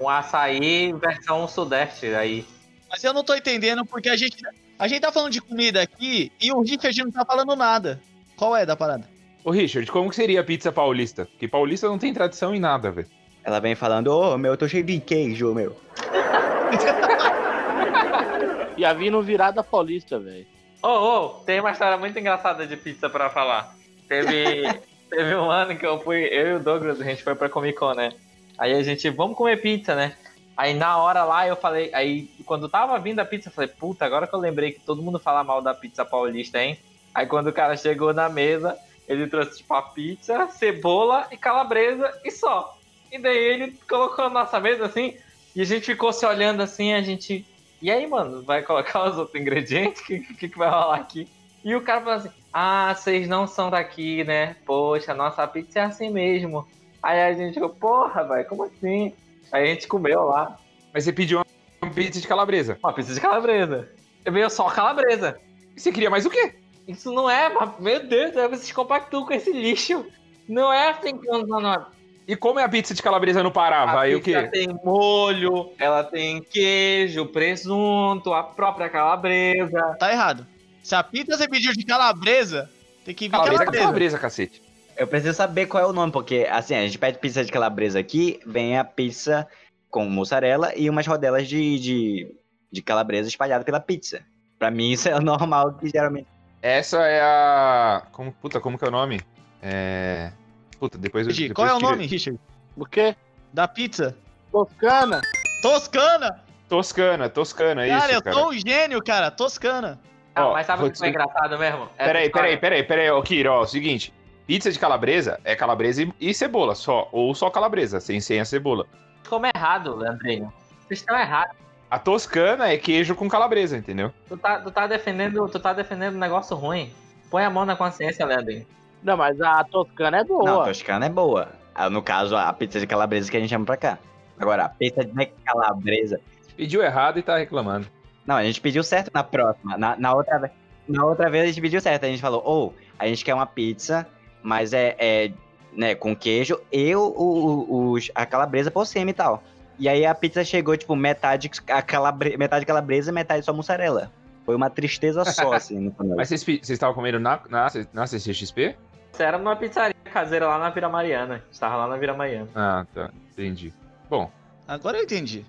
[0.00, 2.46] um, um açaí versão sudeste aí.
[2.88, 4.38] Mas eu não tô entendendo porque a gente,
[4.78, 8.00] a gente tá falando de comida aqui e o Richard não tá falando nada.
[8.36, 9.08] Qual é da parada?
[9.42, 11.26] Ô, Richard, como que seria a pizza paulista?
[11.26, 13.08] Porque paulista não tem tradição em nada, velho.
[13.42, 15.76] Ela vem falando, ô, meu, eu tô cheio de queijo, meu.
[18.76, 20.46] Ia vir no virada paulista, velho.
[20.82, 23.74] Ô, ô, tem uma história muito engraçada de pizza pra falar.
[24.08, 24.62] Teve,
[25.08, 27.78] teve um ano que eu fui, eu e o Douglas, a gente foi pra Comic
[27.78, 28.12] Con, né?
[28.58, 30.16] Aí a gente, vamos comer pizza, né?
[30.56, 34.04] Aí na hora lá eu falei, aí quando tava vindo a pizza, eu falei, puta,
[34.04, 36.78] agora que eu lembrei que todo mundo fala mal da pizza paulista, hein?
[37.14, 42.10] Aí quando o cara chegou na mesa, ele trouxe tipo a pizza, cebola e calabresa
[42.24, 42.78] e só.
[43.12, 45.14] E daí ele colocou na nossa mesa assim,
[45.54, 47.46] e a gente ficou se olhando assim, a gente.
[47.80, 50.02] E aí, mano, vai colocar os outros ingredientes?
[50.02, 51.28] O que, que, que vai rolar aqui?
[51.64, 54.56] E o cara falou assim: Ah, vocês não são daqui, né?
[54.66, 56.66] Poxa, nossa pizza é assim mesmo.
[57.02, 59.14] Aí a gente ficou, porra, velho, como assim?
[59.52, 60.58] Aí a gente comeu lá
[60.92, 61.42] Mas você pediu
[61.82, 62.78] uma pizza de calabresa.
[62.82, 63.88] uma pizza de calabresa.
[64.24, 65.38] Veio só calabresa.
[65.76, 66.54] E você queria mais o quê?
[66.88, 70.04] Isso não é, meu Deus, vocês compactuam com esse lixo.
[70.48, 71.88] Não é assim que funciona.
[72.28, 73.82] E como é a pizza de calabresa no Pará?
[73.82, 74.48] A Vai o quê?
[74.48, 79.96] tem molho, ela tem queijo, presunto, a própria calabresa.
[79.98, 80.46] Tá errado.
[80.82, 82.68] Se a pizza você pediu de calabresa,
[83.04, 83.84] tem que vir Calabresa é calabresa.
[83.84, 84.62] calabresa, cacete.
[84.96, 87.98] Eu preciso saber qual é o nome, porque, assim, a gente pede pizza de calabresa
[87.98, 89.46] aqui, vem a pizza
[89.90, 92.34] com mussarela e umas rodelas de, de,
[92.72, 94.22] de calabresa espalhada pela pizza.
[94.58, 96.26] Pra mim isso é o normal que geralmente.
[96.62, 98.06] Essa é a.
[98.10, 99.20] Como, puta, como que é o nome?
[99.62, 100.32] É.
[100.80, 101.30] Puta, depois eu.
[101.30, 102.40] Richard, depois qual é o nome, Richard?
[102.76, 103.14] O quê?
[103.52, 104.16] Da pizza?
[104.50, 105.20] Toscana?
[105.60, 106.40] Toscana!
[106.68, 108.36] Toscana, Toscana, é cara, isso, eu cara.
[108.36, 109.30] sou um gênio, cara.
[109.30, 110.00] Toscana.
[110.34, 111.84] Ah, mas sabe o que foi te- engraçado mesmo?
[111.96, 114.12] Essa Peraí, peraí, peraí, peraí, ô Kiro, ó, seguinte.
[114.46, 117.08] Pizza de calabresa é calabresa e, e cebola, só.
[117.12, 118.86] Ou só calabresa, sem, sem a cebola.
[119.28, 120.52] Como errado, Leandrinho.
[120.86, 121.56] Vocês estão errados.
[121.90, 124.12] A toscana é queijo com calabresa, entendeu?
[124.28, 126.92] Tu tá, tu tá defendendo, tu tá defendendo um negócio ruim.
[127.30, 128.66] Põe a mão na consciência, Leandrinho.
[129.02, 130.64] Não, mas a toscana é Não, boa.
[130.64, 131.48] toscana é boa.
[131.74, 133.98] Ah, No caso, a pizza de calabresa que a gente chama pra cá.
[134.38, 136.20] Agora, a pizza de calabresa.
[136.56, 137.86] Pediu errado e tá reclamando.
[138.26, 139.76] Não, a gente pediu certo na próxima.
[139.76, 140.50] Na, na outra,
[140.88, 142.04] na outra vez a gente pediu certo.
[142.04, 144.06] A gente falou, ou a gente quer uma pizza,
[144.46, 145.32] mas é, é
[145.72, 149.42] né, com queijo e o, o- os- a calabresa por cima e tal.
[149.78, 154.10] E aí a pizza chegou, tipo, metade, a calabre, metade calabresa e metade só mussarela.
[154.46, 156.16] Foi uma tristeza só, assim, no final.
[156.16, 158.76] Mas vocês estavam comendo na, na, na CCXP?
[159.18, 161.42] Era numa pizzaria caseira lá na Vila Mariana.
[161.50, 162.48] Estava lá na Vila Mariana.
[162.54, 163.10] Ah, tá.
[163.32, 163.74] Entendi.
[164.08, 164.30] Bom,
[164.68, 165.44] Agora eu entendi.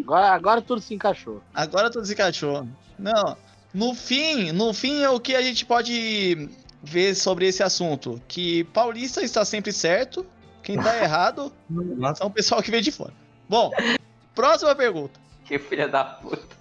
[0.00, 1.42] Agora, agora tudo se encaixou.
[1.54, 2.66] Agora tu desencaixou.
[2.98, 3.36] Não.
[3.74, 6.48] No fim, no fim é o que a gente pode
[6.82, 8.20] ver sobre esse assunto.
[8.28, 10.26] Que paulista está sempre certo.
[10.62, 11.52] Quem tá errado
[12.16, 13.12] são o pessoal que vem de fora.
[13.48, 13.70] Bom,
[14.34, 15.18] próxima pergunta.
[15.44, 16.58] Que filha da puta.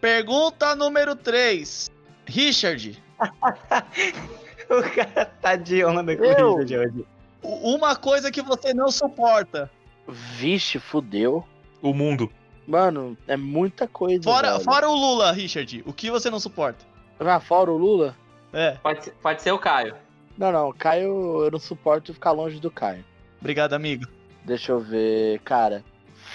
[0.00, 1.90] Pergunta número 3.
[2.26, 3.02] Richard,
[4.70, 6.58] o cara tá de onda com Eu?
[6.58, 7.04] isso de hoje.
[7.42, 9.70] uma coisa que você não suporta.
[10.08, 11.44] Vixe, fudeu.
[11.82, 12.30] o mundo.
[12.70, 14.22] Mano, é muita coisa.
[14.22, 14.64] Fora, velho.
[14.64, 16.84] fora o Lula, Richard, o que você não suporta?
[17.18, 18.16] Ah, fora o Lula?
[18.52, 19.94] É, Pode, ser- pode ser o Caio.
[20.38, 20.72] Não, não.
[20.72, 23.04] Caio, eu não suporto ficar longe do Caio.
[23.40, 24.06] obrigado, amigo.
[24.44, 25.84] Deixa eu ver, cara.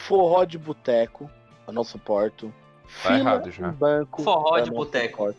[0.08, 1.30] Forró de boteco,
[1.66, 2.54] eu não suporto.
[3.02, 3.70] Tá Fila errado já.
[3.70, 4.22] banco.
[4.22, 5.34] Forró de boteco.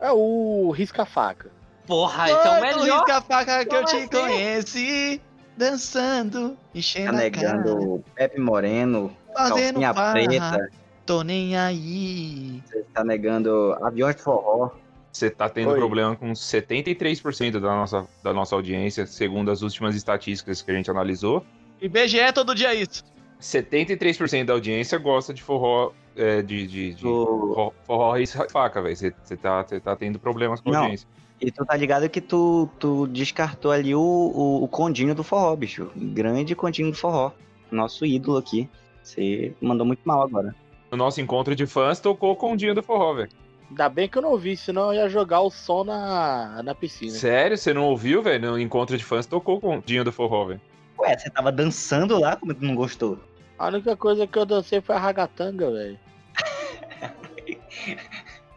[0.00, 1.50] É o risca-faca.
[1.86, 2.98] Porra, esse é o melhor.
[3.00, 4.08] risca a faca que eu te assim?
[4.08, 5.20] conheci,
[5.56, 7.22] dançando, Tá enchendo a cara,
[7.58, 10.68] negando Pepe Moreno, fazendo calcinha farra, preta.
[11.04, 12.62] tô nem aí.
[12.66, 14.70] Você tá negando aviões de forró.
[15.12, 15.76] Você tá tendo Oi.
[15.78, 20.90] problema com 73% da nossa, da nossa audiência, segundo as últimas estatísticas que a gente
[20.90, 21.44] analisou.
[21.80, 23.02] IBGE é todo dia isso.
[23.40, 28.96] 73% da audiência gosta de forró é, de, de, de Do- forró, e faca, velho.
[28.96, 30.80] Você tá, você tá tendo problemas com a Não.
[30.82, 31.08] audiência.
[31.40, 35.54] E tu tá ligado que tu, tu descartou ali o, o, o condinho do forró,
[35.54, 35.90] bicho.
[35.94, 37.32] Grande condinho do forró.
[37.70, 38.68] Nosso ídolo aqui.
[39.06, 40.54] Você mandou muito mal agora.
[40.90, 43.30] No nosso encontro de fãs, tocou com o dia do forró, velho.
[43.70, 47.12] Ainda bem que eu não ouvi, senão eu ia jogar o som na, na piscina.
[47.12, 47.56] Sério?
[47.56, 48.52] Você não ouviu, velho?
[48.52, 50.60] No encontro de fãs, tocou com o dia do forró, velho.
[50.98, 53.18] Ué, você tava dançando lá, como tu não gostou?
[53.58, 55.98] A única coisa que eu dancei foi a ragatanga, velho.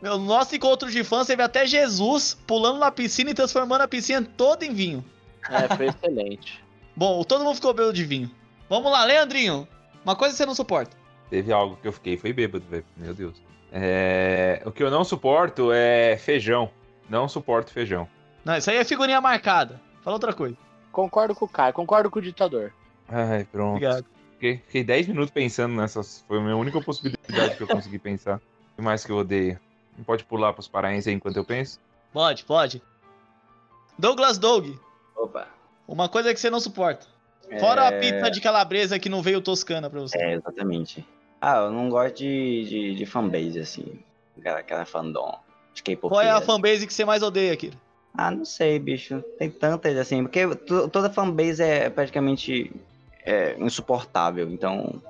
[0.02, 4.28] Meu nosso encontro de fãs teve até Jesus pulando na piscina e transformando a piscina
[4.36, 5.06] toda em vinho.
[5.50, 6.64] É, foi excelente.
[6.96, 8.32] Bom, todo mundo ficou bêbado de vinho.
[8.70, 9.68] Vamos lá, Leandrinho.
[10.10, 10.98] Uma coisa que você não suporta.
[11.30, 12.84] Teve algo que eu fiquei, foi bêbado, velho.
[12.98, 13.40] Meu Deus.
[13.72, 16.72] É, O que eu não suporto é feijão.
[17.08, 18.10] Não suporto feijão.
[18.44, 19.80] Não, isso aí é figurinha marcada.
[20.02, 20.58] Fala outra coisa.
[20.92, 22.74] Concordo com o Caio, concordo com o ditador.
[23.08, 23.76] Ai, pronto.
[23.76, 24.04] Obrigado.
[24.34, 26.26] Fiquei, fiquei 10 minutos pensando nessas.
[26.28, 28.38] Foi a minha única possibilidade que eu consegui pensar.
[28.38, 29.60] O que mais que eu odeio?
[29.96, 31.80] Não pode pular pros paraenses aí enquanto eu penso?
[32.12, 32.82] Pode, pode.
[33.96, 34.76] Douglas Doug.
[35.16, 35.48] Opa.
[35.88, 37.06] Uma coisa que você não suporta.
[37.60, 40.18] Fora a É, pizza de calabresa que não veio toscana pra você.
[40.18, 41.06] É, exatamente.
[41.42, 44.00] Ah, eu não gosto de, de, de fanbase, assim.
[44.38, 45.38] Aquela, aquela fandom.
[45.74, 46.10] De K-pop.
[46.14, 47.76] Qual é a fanbase que você mais odeia, Kira?
[48.14, 49.24] Ah, não sei, bicho.
[49.38, 50.24] Tem tantas, assim.
[50.24, 52.72] Porque to- toda fanbase é praticamente
[53.26, 54.50] é, insuportável.
[54.50, 55.02] Então.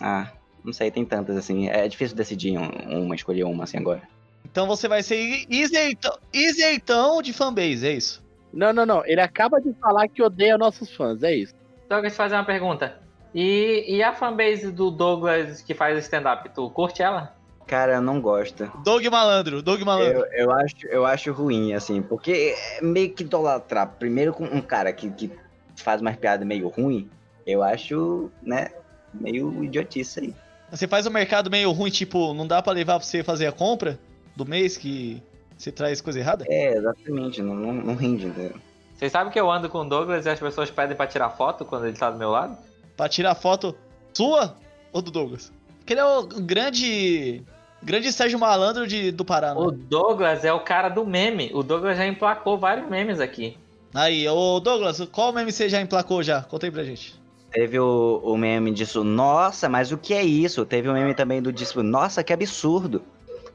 [0.00, 0.30] Ah,
[0.64, 1.68] não sei, tem tantas, assim.
[1.68, 4.02] É difícil decidir um- uma, escolher uma, assim, agora.
[4.44, 8.22] Então você vai ser isertão, isertão de fanbase, é isso?
[8.52, 9.02] Não, não, não.
[9.06, 11.54] Ele acaba de falar que odeia nossos fãs, é isso.
[11.90, 13.00] Então eu quero te fazer uma pergunta.
[13.34, 17.34] E, e a fanbase do Douglas que faz stand-up, tu curte ela?
[17.66, 18.70] Cara, eu não gosto.
[18.84, 20.24] Doug Malandro, Doug Malandro.
[20.26, 23.96] Eu, eu, acho, eu acho ruim, assim, porque é meio que idolatrar.
[23.98, 25.32] Primeiro com um cara que, que
[25.74, 27.10] faz umas piadas meio ruim,
[27.44, 28.68] eu acho, né,
[29.12, 30.34] meio idiotice aí.
[30.70, 33.52] Você faz um mercado meio ruim, tipo, não dá pra levar pra você fazer a
[33.52, 33.98] compra
[34.36, 35.20] do mês que
[35.58, 36.44] você traz coisa errada?
[36.48, 38.54] É, exatamente, não, não, não rende, entendeu?
[39.00, 41.64] Vocês sabem que eu ando com o Douglas e as pessoas pedem pra tirar foto
[41.64, 42.54] quando ele tá do meu lado?
[42.98, 43.74] Pra tirar foto
[44.12, 44.54] sua
[44.92, 45.50] ou do Douglas?
[45.78, 47.42] Porque ele é o grande.
[47.82, 49.60] Grande Sérgio Malandro de, do Pará, né?
[49.62, 51.50] O Douglas é o cara do meme.
[51.54, 53.56] O Douglas já emplacou vários memes aqui.
[53.94, 56.42] Aí, ô Douglas, qual meme você já emplacou já?
[56.42, 57.18] Conta aí pra gente.
[57.50, 60.66] Teve o, o meme disso, nossa, mas o que é isso?
[60.66, 63.00] Teve o meme também do disso, nossa, que absurdo.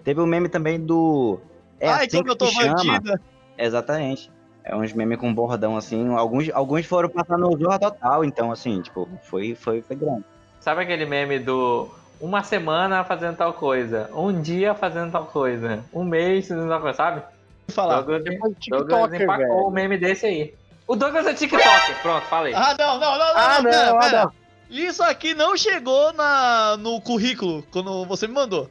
[0.03, 1.39] Teve o meme também do.
[1.79, 3.21] É Ai, assim como que eu tô bandida.
[3.59, 4.33] Exatamente.
[4.65, 6.13] É uns memes com bordão assim.
[6.15, 10.23] Alguns, alguns foram passar no Zorra Total, então, assim, tipo, foi, foi, foi grande.
[10.59, 11.87] Sabe aquele meme do
[12.19, 16.97] uma semana fazendo tal coisa, um dia fazendo tal coisa, um mês fazendo tal coisa,
[16.97, 17.21] sabe?
[17.67, 18.01] Falar.
[18.01, 19.67] Douglas, Mas Douglas empacou velho.
[19.67, 20.53] o meme desse aí.
[20.87, 22.53] O Douglas é TikToker, pronto, falei.
[22.55, 24.23] Ah, não, não, não, não, Ah, não, não, pera, ah, pera.
[24.23, 24.31] não.
[24.69, 28.67] Isso aqui não chegou na, no currículo quando você me mandou.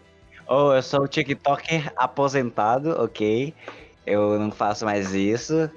[0.49, 3.55] Oh, eu sou o TikToker aposentado, ok?
[4.07, 5.71] Eu não faço mais isso.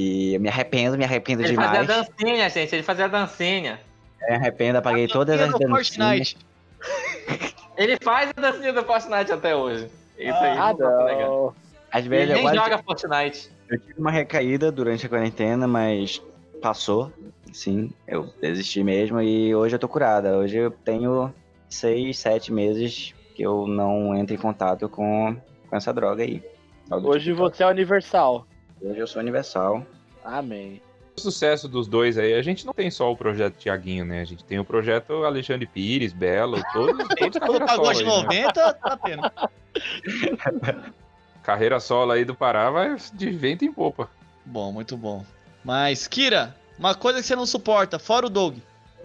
[0.00, 2.06] E eu me arrependo, me arrependo Ele fazia a demais.
[2.08, 3.80] dancinha, gente, ele fazia a dancinha.
[4.28, 6.36] Me arrependo, apaguei todas as dancinhas.
[7.76, 9.90] Ele faz a dancinha do Fortnite até hoje.
[10.16, 11.28] Isso aí, Ah, não tá legal.
[11.30, 11.54] não.
[11.90, 13.50] Às Ele vezes eu nem quase joga Fortnite.
[13.68, 16.22] Eu tive uma recaída durante a quarentena, mas
[16.62, 17.12] passou.
[17.52, 20.36] Sim, eu desisti mesmo e hoje eu tô curada.
[20.36, 21.34] Hoje eu tenho
[21.68, 25.36] seis, sete meses que eu não entro em contato com,
[25.68, 26.40] com essa droga aí.
[26.88, 27.56] Hoje TikTok.
[27.56, 28.46] você é universal.
[28.80, 29.86] Hoje eu sou universal.
[30.24, 30.80] Amém.
[31.16, 34.20] O sucesso dos dois aí, a gente não tem só o projeto Tiaguinho, né?
[34.20, 38.36] A gente tem o projeto Alexandre Pires, Belo, todos, todos Todo carreira pagode solo aí,
[38.36, 38.42] né?
[38.46, 39.32] 90, tá tendo.
[41.42, 44.10] Carreira solo aí do Pará vai de vento em popa.
[44.44, 45.24] Bom, muito bom.
[45.64, 48.58] Mas, Kira, uma coisa que você não suporta, fora o Doug.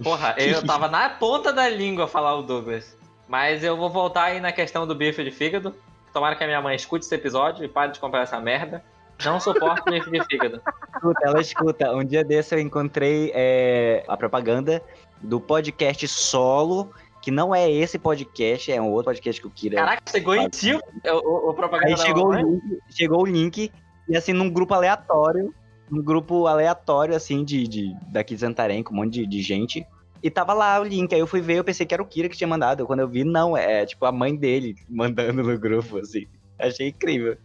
[0.03, 2.97] Porra, eu tava na ponta da língua falar o Douglas.
[3.27, 5.75] Mas eu vou voltar aí na questão do bife de fígado.
[6.12, 8.83] Tomara que a minha mãe escute esse episódio e pare de comprar essa merda.
[9.25, 10.62] Não suporto bife de fígado.
[10.93, 11.95] Escuta, ela escuta.
[11.95, 14.81] Um dia desse eu encontrei é, a propaganda
[15.21, 19.77] do podcast solo, que não é esse podcast, é um outro podcast que o Kira.
[19.77, 22.43] Caraca, chegou em tio o, o, o propaganda Aí chegou o, mamãe.
[22.43, 23.71] link, chegou o link,
[24.09, 25.53] e assim, num grupo aleatório,
[25.91, 29.86] um grupo aleatório, assim, de, de daqui de Santarém, com um monte de, de gente.
[30.21, 32.29] E tava lá o link, aí eu fui ver, eu pensei que era o Kira
[32.29, 32.86] que tinha mandado.
[32.86, 36.27] Quando eu vi, não, é tipo a mãe dele mandando no grupo, assim.
[36.59, 37.38] Achei incrível.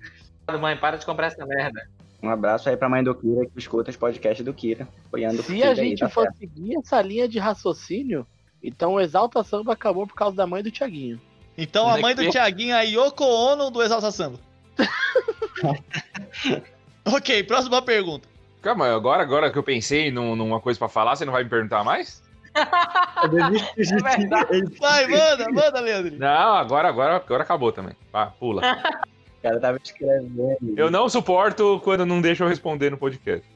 [0.57, 1.87] Mãe, para de comprar essa merda.
[2.23, 5.63] Um abraço aí pra mãe do Kira, que escuta os podcasts do Kira, apoiando Se
[5.63, 6.39] a aí, gente tá for certo.
[6.39, 8.27] seguir essa linha de raciocínio,
[8.63, 11.21] então o Exalta Samba acabou por causa da mãe do Tiaguinho.
[11.57, 14.39] Então a mãe do Thiaguinho é Yoko Ono do Exalta Samba.
[17.05, 18.29] ok, próxima pergunta.
[18.63, 21.51] Calma, agora, agora que eu pensei num- numa coisa pra falar, você não vai me
[21.51, 22.23] perguntar mais?
[23.19, 24.79] É ti.
[24.81, 26.17] Vai, manda, manda, Leandro.
[26.19, 27.95] Não, agora, agora, agora acabou também.
[28.39, 28.63] Pula.
[29.49, 30.75] Cara tava escrevendo.
[30.77, 33.47] Eu não suporto quando não deixam eu responder no podcast.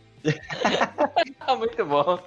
[1.40, 2.18] Ah, muito bom.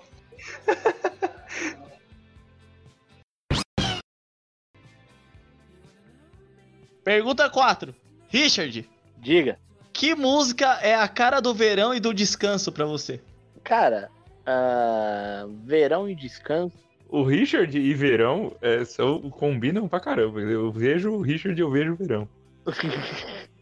[7.04, 7.95] Pergunta 4.
[8.28, 9.58] Richard, Diga.
[9.91, 13.19] que música é a cara do verão e do descanso pra você?
[13.63, 14.12] Cara,
[14.45, 16.78] ah, verão e descanso.
[17.10, 20.41] O Richard e Verão é, são, combinam pra caramba.
[20.41, 22.28] Eu vejo o Richard e eu vejo o Verão.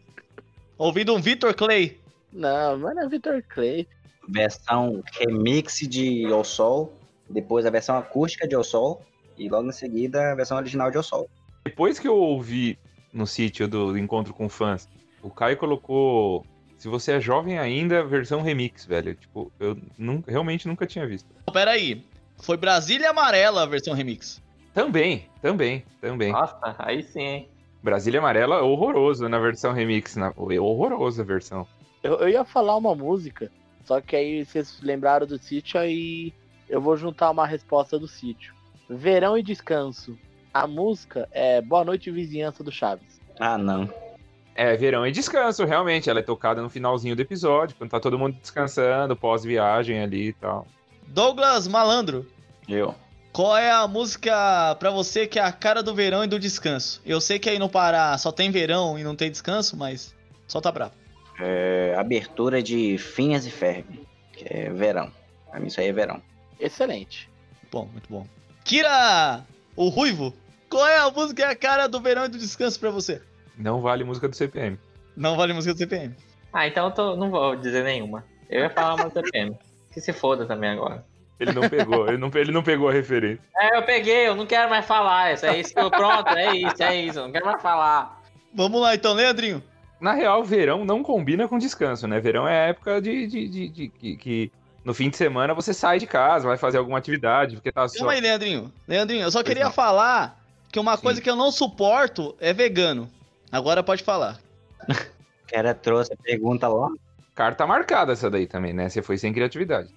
[0.78, 2.00] Ouvindo um Vitor Clay.
[2.32, 3.86] Não, mas não é Vitor Clay.
[4.28, 6.92] Versão remix de O Sol,
[7.28, 9.02] depois a versão acústica de O Sol,
[9.36, 11.28] e logo em seguida a versão original de O Sol.
[11.64, 12.78] Depois que eu ouvi
[13.12, 14.88] no sítio do Encontro com Fãs,
[15.22, 16.44] o Caio colocou.
[16.76, 19.14] Se você é jovem ainda, versão remix, velho.
[19.14, 21.28] Tipo, eu nun- realmente nunca tinha visto.
[21.52, 22.04] Pera aí.
[22.42, 24.42] Foi Brasília Amarela a versão remix.
[24.74, 26.32] Também, também, também.
[26.32, 27.48] Nossa, aí sim, hein?
[27.84, 30.16] Brasília Amarela, horroroso na versão remix.
[30.16, 30.32] Na...
[30.34, 31.66] Horrorosa a versão.
[32.02, 33.52] Eu, eu ia falar uma música,
[33.84, 36.32] só que aí vocês lembraram do sítio, aí
[36.66, 38.54] eu vou juntar uma resposta do sítio.
[38.88, 40.18] Verão e descanso.
[40.52, 43.20] A música é Boa Noite Vizinhança do Chaves.
[43.38, 43.92] Ah, não.
[44.54, 46.08] É, verão e descanso, realmente.
[46.08, 50.32] Ela é tocada no finalzinho do episódio, quando tá todo mundo descansando, pós-viagem ali e
[50.32, 50.66] tal.
[51.08, 52.26] Douglas Malandro,
[52.66, 52.94] Eu.
[53.34, 57.02] Qual é a música pra você que é a cara do verão e do descanso?
[57.04, 60.14] Eu sei que aí no Pará só tem verão e não tem descanso, mas
[60.46, 60.92] solta bravo.
[61.40, 65.10] É, abertura de Finhas e Ferb, que é verão.
[65.50, 66.22] Pra mim isso aí é verão.
[66.60, 67.28] Excelente.
[67.72, 68.24] Bom, muito bom.
[68.62, 69.44] Kira,
[69.74, 70.32] o Ruivo,
[70.70, 73.20] qual é a música que é a cara do verão e do descanso pra você?
[73.58, 74.78] Não vale música do CPM.
[75.16, 76.14] Não vale música do CPM.
[76.52, 78.24] Ah, então eu tô- não vou dizer nenhuma.
[78.48, 79.56] Eu ia falar uma TPM.
[79.92, 81.04] Que se foda também agora.
[81.40, 83.40] Ele não pegou, ele, não, ele não pegou a referência.
[83.58, 85.32] É, eu peguei, eu não quero mais falar.
[85.34, 87.18] Isso é isso que eu pronto, é isso, é isso.
[87.18, 88.22] Eu não quero mais falar.
[88.54, 89.62] Vamos lá então, Leandrinho.
[90.00, 92.20] Na real, verão não combina com descanso, né?
[92.20, 94.52] Verão é a época de, de, de- de- que, que
[94.84, 97.98] no fim de semana você sai de casa, vai fazer alguma atividade, porque tá só.
[97.98, 98.72] Calma aí, Leandrinho.
[98.86, 99.72] Leandrinho, eu só Pois queria não.
[99.72, 101.02] falar que uma Sim.
[101.02, 103.10] coisa que eu não suporto é vegano.
[103.50, 104.38] Agora pode falar.
[104.88, 106.88] O cara trouxe a pergunta lá.
[107.34, 108.88] Carta marcada essa daí também, né?
[108.88, 109.88] Você foi sem criatividade.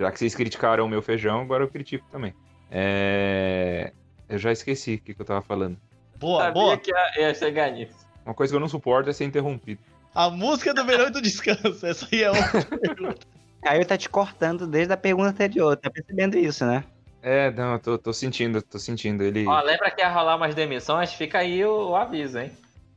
[0.00, 2.32] Já que vocês criticaram o meu feijão, agora eu critico também.
[2.70, 3.92] É...
[4.26, 5.76] Eu já esqueci o que, que eu tava falando.
[6.18, 6.78] Boa, Sabia boa.
[6.78, 7.94] que ia, chegar nisso.
[8.24, 9.82] Uma coisa que eu não suporto é ser interrompido.
[10.14, 11.84] A música do verão e do descanso.
[11.84, 13.26] Essa aí é outra pergunta.
[13.62, 16.82] Caio tá te cortando desde a pergunta anterior, tá percebendo isso, né?
[17.22, 19.22] É, não, eu tô, tô sentindo, tô sentindo.
[19.22, 19.46] Ele.
[19.46, 21.12] Ó, lembra que ia rolar umas demissões?
[21.12, 22.50] Fica aí o, o aviso, hein?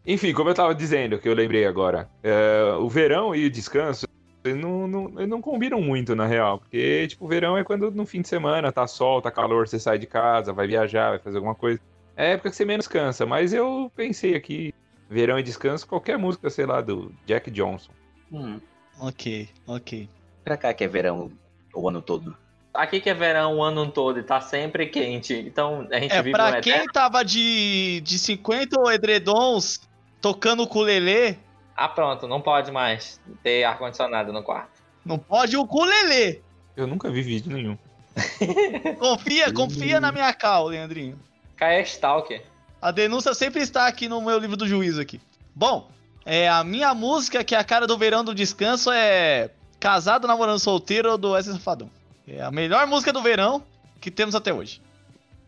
[0.05, 4.07] Enfim, como eu tava dizendo, que eu lembrei agora, é, o verão e o descanso
[4.43, 6.60] eles não, não, eles não combinam muito, na real.
[6.60, 9.79] Porque, tipo, o verão é quando no fim de semana tá sol, tá calor, você
[9.79, 11.79] sai de casa, vai viajar, vai fazer alguma coisa.
[12.15, 14.73] É a época que você menos cansa, mas eu pensei aqui,
[15.10, 17.91] verão e descanso, qualquer música, sei lá, do Jack Johnson.
[18.32, 18.60] Hum.
[18.99, 20.08] Ok, ok.
[20.43, 21.32] Pra cá que é verão
[21.73, 22.36] o ano todo.
[22.73, 25.34] Aqui que é verão o ano todo e tá sempre quente.
[25.34, 29.79] Então a gente É, vive pra um quem eterno- tava de, de 50 edredons
[30.21, 31.38] tocando ukulele,
[31.75, 34.81] Ah, pronto, não pode mais ter ar-condicionado no quarto.
[35.05, 36.41] não pode ukulele.
[36.75, 37.77] Eu nunca vi vídeo nenhum.
[38.99, 41.19] Confia, confia na minha cal, Leandrinho.
[41.55, 42.43] Caia Stalker.
[42.81, 45.19] A denúncia sempre está aqui no meu livro do juízo aqui.
[45.55, 45.89] Bom,
[46.25, 50.59] é, a minha música, que é a cara do verão do descanso, é Casado, Namorando
[50.59, 51.89] Solteiro, do Wesley Safadão.
[52.27, 53.63] É a melhor música do verão
[53.99, 54.81] que temos até hoje.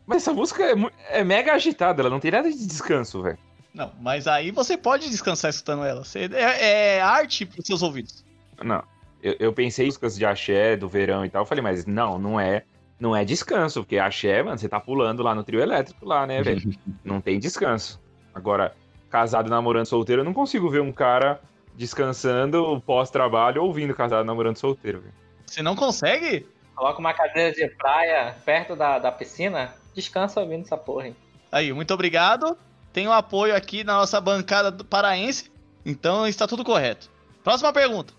[0.05, 3.37] Mas essa música é, é mega agitada, ela não tem nada de descanso, velho.
[3.75, 6.01] Não, mas aí você pode descansar escutando ela.
[6.05, 8.23] Você- é, é arte pros seus ouvidos.
[8.63, 8.81] Não.
[9.21, 11.41] Eu, eu pensei em músicas de axé, do verão e tal.
[11.41, 12.63] Eu falei, mas não, não é.
[12.97, 16.41] Não é descanso, porque axé, mano, você tá pulando lá no trio elétrico lá, né,
[16.41, 16.61] velho?
[17.03, 17.99] não tem descanso.
[18.33, 18.73] Agora,
[19.09, 21.41] casado, namorando, solteiro, eu não consigo ver um cara
[21.75, 25.13] descansando pós-trabalho ouvindo casado, namorando, solteiro, velho.
[25.45, 26.47] Você não consegue?
[26.73, 29.73] Coloca uma cadeira de praia perto da, da piscina.
[29.93, 31.15] Descansa ouvindo essa porra, hein?
[31.51, 32.57] Aí, muito obrigado.
[32.95, 35.51] Tem o apoio aqui na nossa bancada do paraense.
[35.85, 37.11] Então está tudo correto.
[37.43, 38.13] Próxima pergunta.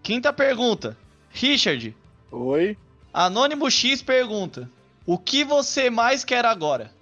[0.00, 0.96] Quinta pergunta.
[1.30, 1.92] Richard,
[2.30, 2.78] Oi.
[3.12, 4.70] Anônimo X pergunta:
[5.04, 6.92] O que você mais quer agora?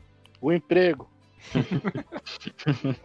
[0.41, 1.07] O emprego.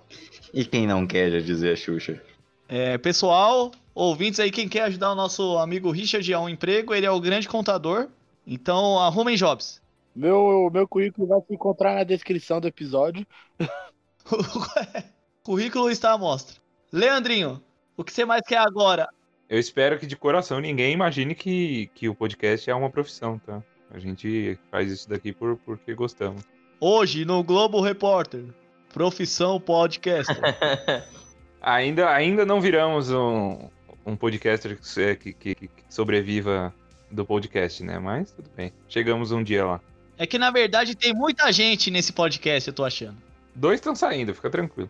[0.52, 2.20] E quem não quer já dizer a Xuxa?
[2.68, 7.06] É, pessoal, ouvintes aí, quem quer ajudar o nosso amigo Richard a um emprego, ele
[7.06, 8.08] é o grande contador.
[8.52, 9.80] Então arrumem jobs.
[10.16, 13.26] Meu, meu currículo vai se encontrar na descrição do episódio.
[14.32, 16.56] o currículo está à mostra.
[16.92, 17.64] Leandrinho,
[17.96, 19.08] o que você mais quer agora?
[19.48, 23.62] Eu espero que de coração ninguém imagine que, que o podcast é uma profissão, tá?
[23.92, 26.44] A gente faz isso daqui por, porque gostamos.
[26.80, 28.46] Hoje no Globo Repórter,
[28.92, 30.38] profissão podcaster.
[31.62, 33.70] Ainda, ainda não viramos um,
[34.06, 36.74] um podcaster que, se- que, que- que sobreviva
[37.12, 37.98] do podcast, né?
[38.00, 38.72] Mas tudo bem.
[38.88, 39.82] Chegamos um dia lá.
[40.18, 43.18] é que na verdade tem muita gente nesse podcast, eu tô achando.
[43.56, 44.90] Dois estão saindo, fica tranquilo.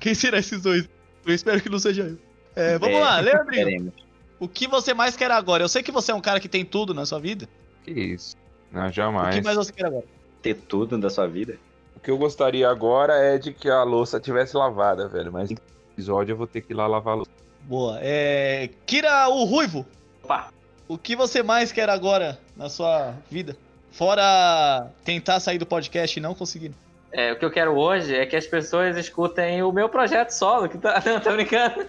[0.00, 0.88] Quem será esses dois?
[1.24, 2.18] Eu espero que não seja eu.
[2.56, 3.92] É, vamos É, lá, Leandrinho.
[4.40, 5.62] O que você mais quer agora?
[5.62, 7.48] Eu sei que você é um cara que tem tudo na sua vida.
[7.84, 8.36] Que isso.
[8.72, 9.34] Não, O jamais.
[9.34, 10.04] que mais você quer agora?
[10.42, 11.56] Ter tudo da sua vida.
[11.94, 15.30] O que eu gostaria agora é de que a louça tivesse lavada, velho.
[15.32, 15.56] Mas no
[15.92, 17.30] episódio eu vou ter que ir lá lavar a louça.
[17.62, 17.98] Boa.
[18.02, 18.68] É.
[18.84, 19.86] Kira o Ruivo.
[20.24, 20.52] Opa.
[20.88, 23.56] O que você mais quer agora na sua vida?
[23.90, 26.72] Fora tentar sair do podcast e não conseguir.
[27.12, 30.66] É, o que eu quero hoje é que as pessoas escutem o meu projeto solo,
[30.66, 31.00] que tá.
[31.04, 31.86] Não, tô brincando.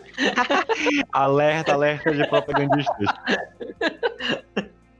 [1.14, 3.08] Alerta, alerta de propagandistas.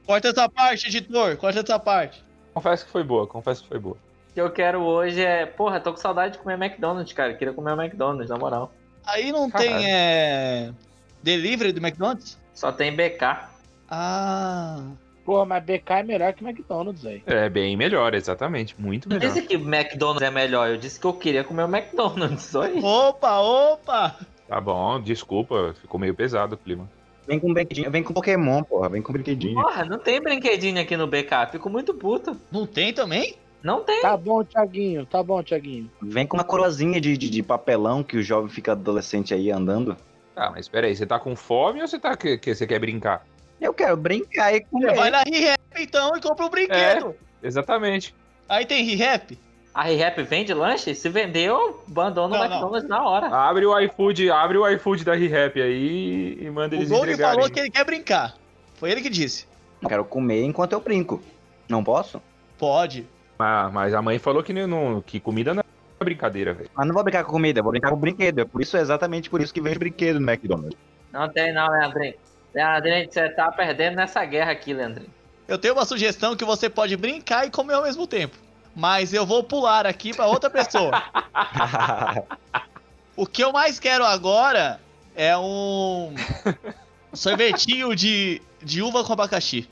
[0.06, 1.36] Corta essa parte, editor.
[1.36, 2.24] Corta essa parte.
[2.54, 3.96] Confesso que foi boa, confesso que foi boa.
[4.30, 5.44] O que eu quero hoje é.
[5.44, 7.34] Porra, tô com saudade de comer McDonald's, cara.
[7.34, 8.72] Queria comer o McDonald's, na moral.
[9.04, 9.70] Aí não Caralho.
[9.70, 10.72] tem é,
[11.22, 12.40] delivery do McDonald's?
[12.54, 13.53] Só tem BK.
[13.96, 14.82] Ah.
[15.24, 17.22] Porra, mas BK é melhor que McDonald's, velho.
[17.26, 18.74] É bem melhor, exatamente.
[18.78, 19.32] Muito Não melhor.
[19.32, 22.84] disse que McDonald's é melhor, eu disse que eu queria comer o McDonald's, só isso.
[22.84, 24.16] Opa, opa!
[24.48, 26.90] Tá bom, desculpa, ficou meio pesado o clima.
[27.26, 28.88] Vem com brinquedinho, vem com Pokémon, porra.
[28.90, 29.54] Vem com brinquedinho.
[29.54, 32.36] Porra, não tem brinquedinho aqui no BK, fico muito puto.
[32.50, 33.36] Não tem também?
[33.62, 34.02] Não tem.
[34.02, 35.06] Tá bom, Thiaguinho.
[35.06, 35.90] Tá bom, Thiaguinho.
[36.02, 39.96] Vem com uma coroazinha de, de, de papelão que o jovem fica adolescente aí andando.
[40.36, 42.78] Ah, mas espera aí, você tá com fome ou você tá que, que você quer
[42.78, 43.24] brincar?
[43.64, 44.94] Eu quero brincar e Você comer.
[44.94, 47.14] vai na ReHap então e compra um brinquedo.
[47.42, 48.14] Exatamente.
[48.48, 49.38] Aí tem ReHap?
[49.72, 50.94] A ReHap vende lanche?
[50.94, 53.26] Se vender, eu abandono o McDonald's na hora.
[53.28, 57.34] Abre o iFood, abre o iFood da ReHap aí e manda O eles Doug entregarem.
[57.36, 58.34] falou que ele quer brincar.
[58.74, 59.46] Foi ele que disse.
[59.82, 61.22] Eu quero comer enquanto eu brinco.
[61.68, 62.20] Não posso?
[62.58, 63.06] Pode.
[63.38, 65.62] Ah, mas a mãe falou que, não, que comida não
[66.00, 66.70] é brincadeira, velho.
[66.74, 68.40] Mas não vou brincar com comida, eu vou brincar com brinquedo.
[68.40, 70.78] É por isso, exatamente por isso que vejo brinquedo no McDonald's.
[71.12, 72.14] Não tem não, Leandrinho.
[72.54, 75.12] Leandrinho, você tá perdendo nessa guerra aqui, Leandrinho.
[75.46, 78.36] Eu tenho uma sugestão que você pode brincar e comer ao mesmo tempo.
[78.74, 81.02] Mas eu vou pular aqui pra outra pessoa.
[83.16, 84.80] O que eu mais quero agora
[85.14, 86.12] é um
[87.12, 89.68] sorvetinho de, de uva com abacaxi.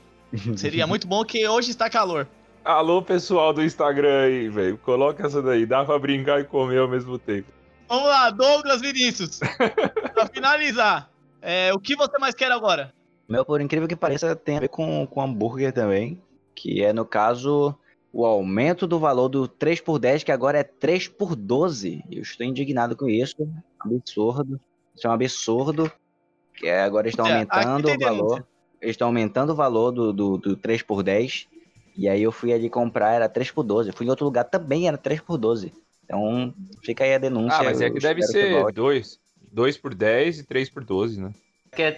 [0.57, 2.29] Seria muito bom que hoje está calor.
[2.65, 4.79] Alô, pessoal do Instagram aí, velho.
[4.79, 5.67] Coloca essa daí.
[5.67, 7.49] Dá pra brincar e comer ao mesmo tempo.
[7.89, 9.41] Vamos lá, Douglas Vinícius.
[10.15, 11.11] pra finalizar,
[11.43, 12.95] é, o que você mais quer agora?
[13.29, 16.23] Meu, por incrível que pareça, tem a ver com, com hambúrguer também.
[16.55, 17.75] Que é, no caso,
[18.13, 22.23] o aumento do valor do 3 por 10 que agora é 3 por 12 Eu
[22.23, 23.49] estou indignado com isso.
[23.81, 24.61] Absurdo.
[24.95, 25.91] Isso é um absurdo.
[26.55, 28.47] Que é, agora estão É, aumentando o valor.
[28.81, 31.49] Eles estão aumentando o valor do, do, do 3 por 10
[31.97, 34.45] E aí eu fui ali comprar, era 3 por 12 Eu fui em outro lugar
[34.45, 35.73] também, era 3 por 12
[36.05, 36.53] Então,
[36.85, 37.61] fica aí a denúncia.
[37.61, 38.75] Ah, mas é que deve ser volte.
[38.75, 39.22] 2.
[39.53, 41.31] 2 por 10 e 3 por 12, né?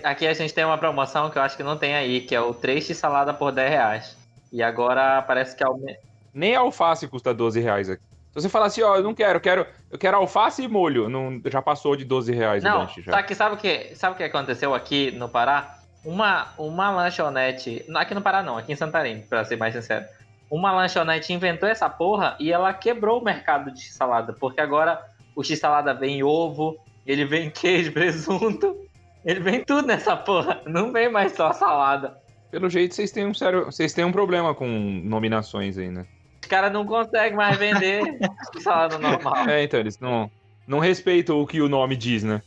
[0.04, 2.40] Aqui a gente tem uma promoção que eu acho que não tem aí, que é
[2.40, 4.16] o 3 de salada por 10 reais.
[4.52, 5.96] E agora parece que aume-
[6.32, 8.02] Nem a alface custa 12 reais aqui.
[8.32, 11.08] Se você falar assim, ó, eu não quero, eu quero, eu quero alface e molho,
[11.08, 13.12] não, já passou de 12 reais o Não, lanche já.
[13.12, 13.94] só que sabe o que?
[13.94, 15.78] Sabe o que aconteceu aqui no Pará?
[16.04, 17.84] Uma, uma lanchonete.
[17.94, 20.04] Aqui no Pará não, aqui em Santarém, pra ser mais sincero.
[20.50, 24.32] Uma lanchonete inventou essa porra e ela quebrou o mercado de salada.
[24.32, 25.00] Porque agora
[25.34, 26.76] o x-salada vem ovo,
[27.06, 28.76] ele vem queijo, presunto.
[29.24, 30.60] Ele vem tudo nessa porra.
[30.66, 32.16] Não vem mais só salada.
[32.50, 33.64] Pelo jeito, vocês têm um sério.
[33.64, 36.06] Vocês têm um problema com nominações aí, né?
[36.42, 38.02] Os caras não conseguem mais vender
[38.60, 39.48] salada normal.
[39.48, 40.30] É, então, eles não,
[40.66, 42.42] não respeitam o que o nome diz, né?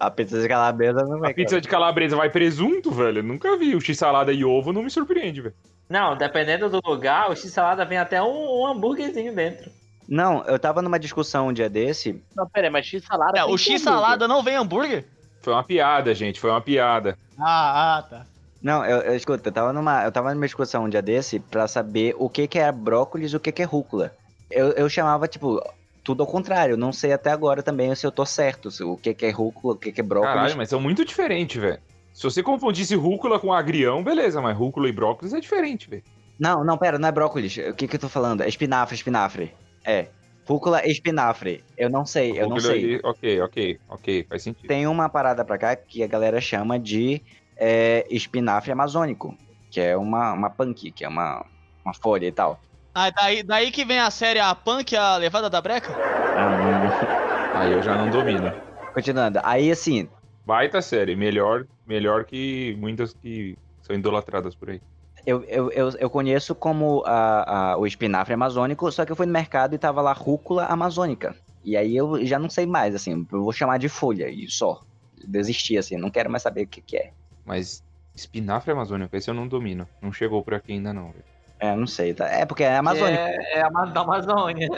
[0.00, 1.34] A pizza de calabresa não A vai.
[1.34, 3.18] pizza de calabresa vai presunto, velho?
[3.18, 3.76] Eu nunca vi.
[3.76, 5.54] O x-salada e ovo não me surpreende, velho.
[5.88, 9.70] Não, dependendo do lugar, o x-salada vem até um, um hambúrguerzinho dentro.
[10.08, 12.22] Não, eu tava numa discussão um dia desse.
[12.36, 13.38] Não, pera aí, mas X-salada.
[13.38, 15.06] É, o X-salada não vem hambúrguer?
[15.40, 16.38] Foi uma piada, gente.
[16.40, 17.16] Foi uma piada.
[17.38, 18.26] Ah, ah, tá.
[18.62, 21.66] Não, eu, eu escuta, eu tava numa, eu tava numa discussão um dia desse pra
[21.66, 24.12] saber o que que é brócolis e o que que é rúcula.
[24.50, 25.60] Eu, eu chamava, tipo,
[26.04, 26.76] tudo ao contrário.
[26.76, 28.70] Não sei até agora também se eu tô certo.
[28.70, 30.34] se- O que que é rúcula, o que que é brócolis.
[30.34, 31.80] Caralho, mas são muito diferentes, velho.
[32.14, 36.02] Se você confundisse rúcula com agrião, beleza, mas rúcula e brócolis é diferente, velho.
[36.38, 37.56] Não, não, pera, não é brócolis.
[37.56, 38.42] O que que eu tô falando?
[38.42, 39.52] É espinafre, espinafre.
[39.86, 40.08] É.
[40.46, 41.64] Rúcula espinafre.
[41.76, 42.94] Eu não sei, eu não Rúcula sei.
[42.96, 44.68] e- Ok, ok, ok, faz sentido.
[44.68, 47.22] Tem uma parada pra cá que a galera chama de
[47.56, 49.36] é, espinafre amazônico.
[49.70, 51.44] Que é uma, uma punk, que é uma,
[51.84, 52.60] uma folha e tal.
[52.94, 55.88] Ah, daí, daí que vem a série A Punk, a levada da breca?
[56.36, 58.50] Ah, Aí eu já não domino.
[58.92, 59.40] Continuando.
[59.42, 60.08] Aí, assim,
[60.44, 64.80] Baita série, melhor, melhor que muitas que são idolatradas por aí.
[65.24, 69.26] Eu, eu, eu, eu conheço como a, a- o espinafre amazônico, só que eu fui
[69.26, 71.34] no mercado e tava lá rúcula amazônica.
[71.64, 74.80] E aí eu já não sei mais, assim, eu vou chamar de folha e só.
[75.24, 77.10] Desisti, assim, não quero mais saber o que, que é.
[77.44, 79.86] Mas espinafre amazônico, esse eu não domino.
[80.00, 81.24] Não chegou por aqui ainda não, velho.
[81.60, 82.26] É, não sei, tá?
[82.26, 83.22] É porque é amazônico.
[83.22, 83.62] É, é
[83.92, 84.68] da Amazônia.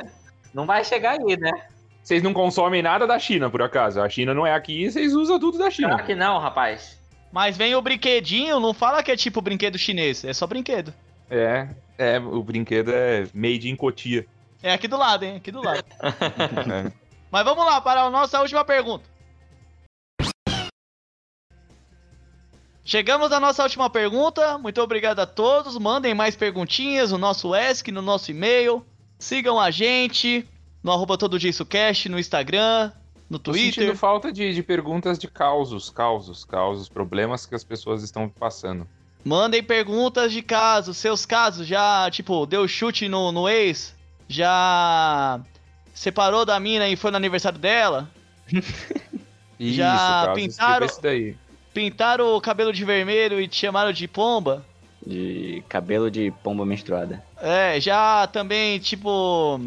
[0.53, 1.51] Não vai chegar aí, né?
[2.03, 4.03] Vocês não consomem nada da China, por acaso.
[4.03, 5.88] A China não é aqui e vocês usam tudo da China.
[5.88, 7.01] Claro que não, rapaz.
[7.35, 10.95] Mas vem o brinquedinho, não fala que é tipo brinquedo chinês, é só brinquedo.
[11.28, 11.68] É,
[11.99, 14.24] é, o brinquedo é made in Cotia.
[14.62, 15.35] É aqui do lado, hein?
[15.35, 15.85] Aqui do lado.
[16.87, 16.93] É.
[17.32, 19.05] Mas vamos lá para a nossa última pergunta.
[22.85, 24.57] Chegamos à nossa última pergunta.
[24.57, 25.76] Muito obrigado a todos.
[25.76, 28.87] Mandem mais perguntinhas no nosso ESC, no nosso e-mail.
[29.18, 30.49] Sigam a gente
[30.85, 32.93] no arroba todo dia isso cast, no Instagram,
[33.29, 33.72] no Tô Twitter.
[33.85, 38.87] sentindo falta de, de perguntas de causos, causos, causos, problemas que as pessoas estão passando.
[39.25, 41.66] Mandem perguntas de casos, seus casos.
[41.66, 43.95] Já, tipo, deu chute no, no ex?
[44.29, 45.41] Já
[45.95, 48.11] separou da mina e foi no aniversário dela?
[49.59, 49.97] Isso, Já
[50.27, 51.37] casos, pintaram- esse daí.
[51.72, 54.64] Pintaram o cabelo de vermelho e te chamaram de pomba?
[55.05, 57.22] De cabelo de pomba menstruada.
[57.41, 59.61] É, já também, tipo,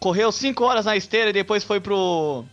[0.00, 2.44] correu 5 horas na esteira e depois foi pro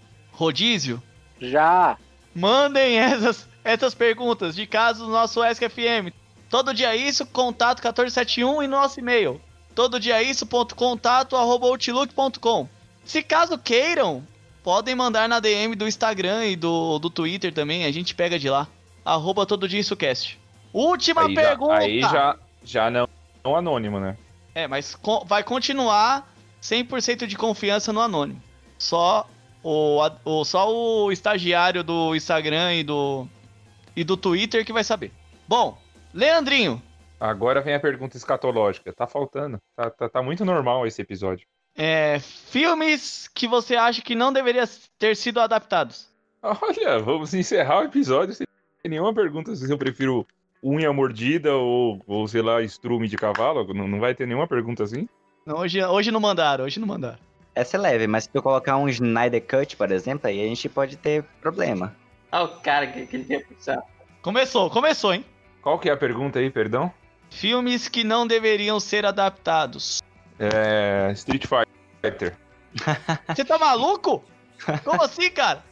[0.42, 1.02] rodízio?
[1.39, 1.98] Já.
[2.36, 6.12] Mandem essas, essas perguntas de casos no nosso ESC-FM.
[6.50, 9.39] Todo dia isso, contato 1471 e no nosso e-mail.
[9.76, 12.68] Todo dia isso.contato.outlook.com.
[13.06, 14.26] Se caso queiram,
[14.64, 18.50] podem mandar na DM do Instagram e do, do Twitter também, a gente pega de
[18.50, 18.68] lá.
[19.04, 20.39] Arroba todo dia isso cast.
[20.74, 21.74] Última Aí já, pergunta!
[21.76, 23.08] aí já, já não,
[23.44, 24.18] não anônimo, né?
[24.54, 26.30] É, mas co- vai continuar
[26.62, 28.42] 100% de confiança no anônimo.
[28.78, 29.28] Só
[29.64, 33.28] o, o- só o estagiário do Instagram e do,
[33.95, 35.12] e do Twitter que vai saber.
[35.47, 35.78] Bom,
[36.14, 36.82] Leandrinho,
[37.20, 38.91] Agora vem a pergunta escatológica.
[38.91, 39.59] Tá faltando.
[39.76, 41.45] Tá, tá, tá muito normal esse episódio.
[41.78, 44.66] é, filmes que você acha que não deveriam
[44.97, 46.07] ter sido adaptados?
[46.41, 48.47] Olha, vamos encerrar o episódio sem
[48.88, 50.26] nenhuma pergunta se eu prefiro
[50.64, 53.72] unha mordida ou, ou sei lá, estrume de cavalo.
[53.72, 55.07] Não, não vai ter nenhuma pergunta assim?
[55.45, 57.20] Não, Hoje, hoje não mandaram, hoje não mandaram.
[57.62, 60.68] Essa é leve, mas se eu colocar um Snyder Cut, por exemplo, aí a gente
[60.68, 61.95] pode ter problema.
[62.32, 63.78] Olha o cara que, que ele puxar.
[64.22, 65.24] Começou, começou, hein?
[65.62, 66.91] Qual que é a pergunta aí, perdão?
[67.30, 70.01] Filmes que não deveriam ser adaptados.
[70.39, 71.12] É.
[71.14, 72.36] Street Fighter.
[73.28, 74.24] Você tá maluco?
[74.84, 75.64] Como assim, cara?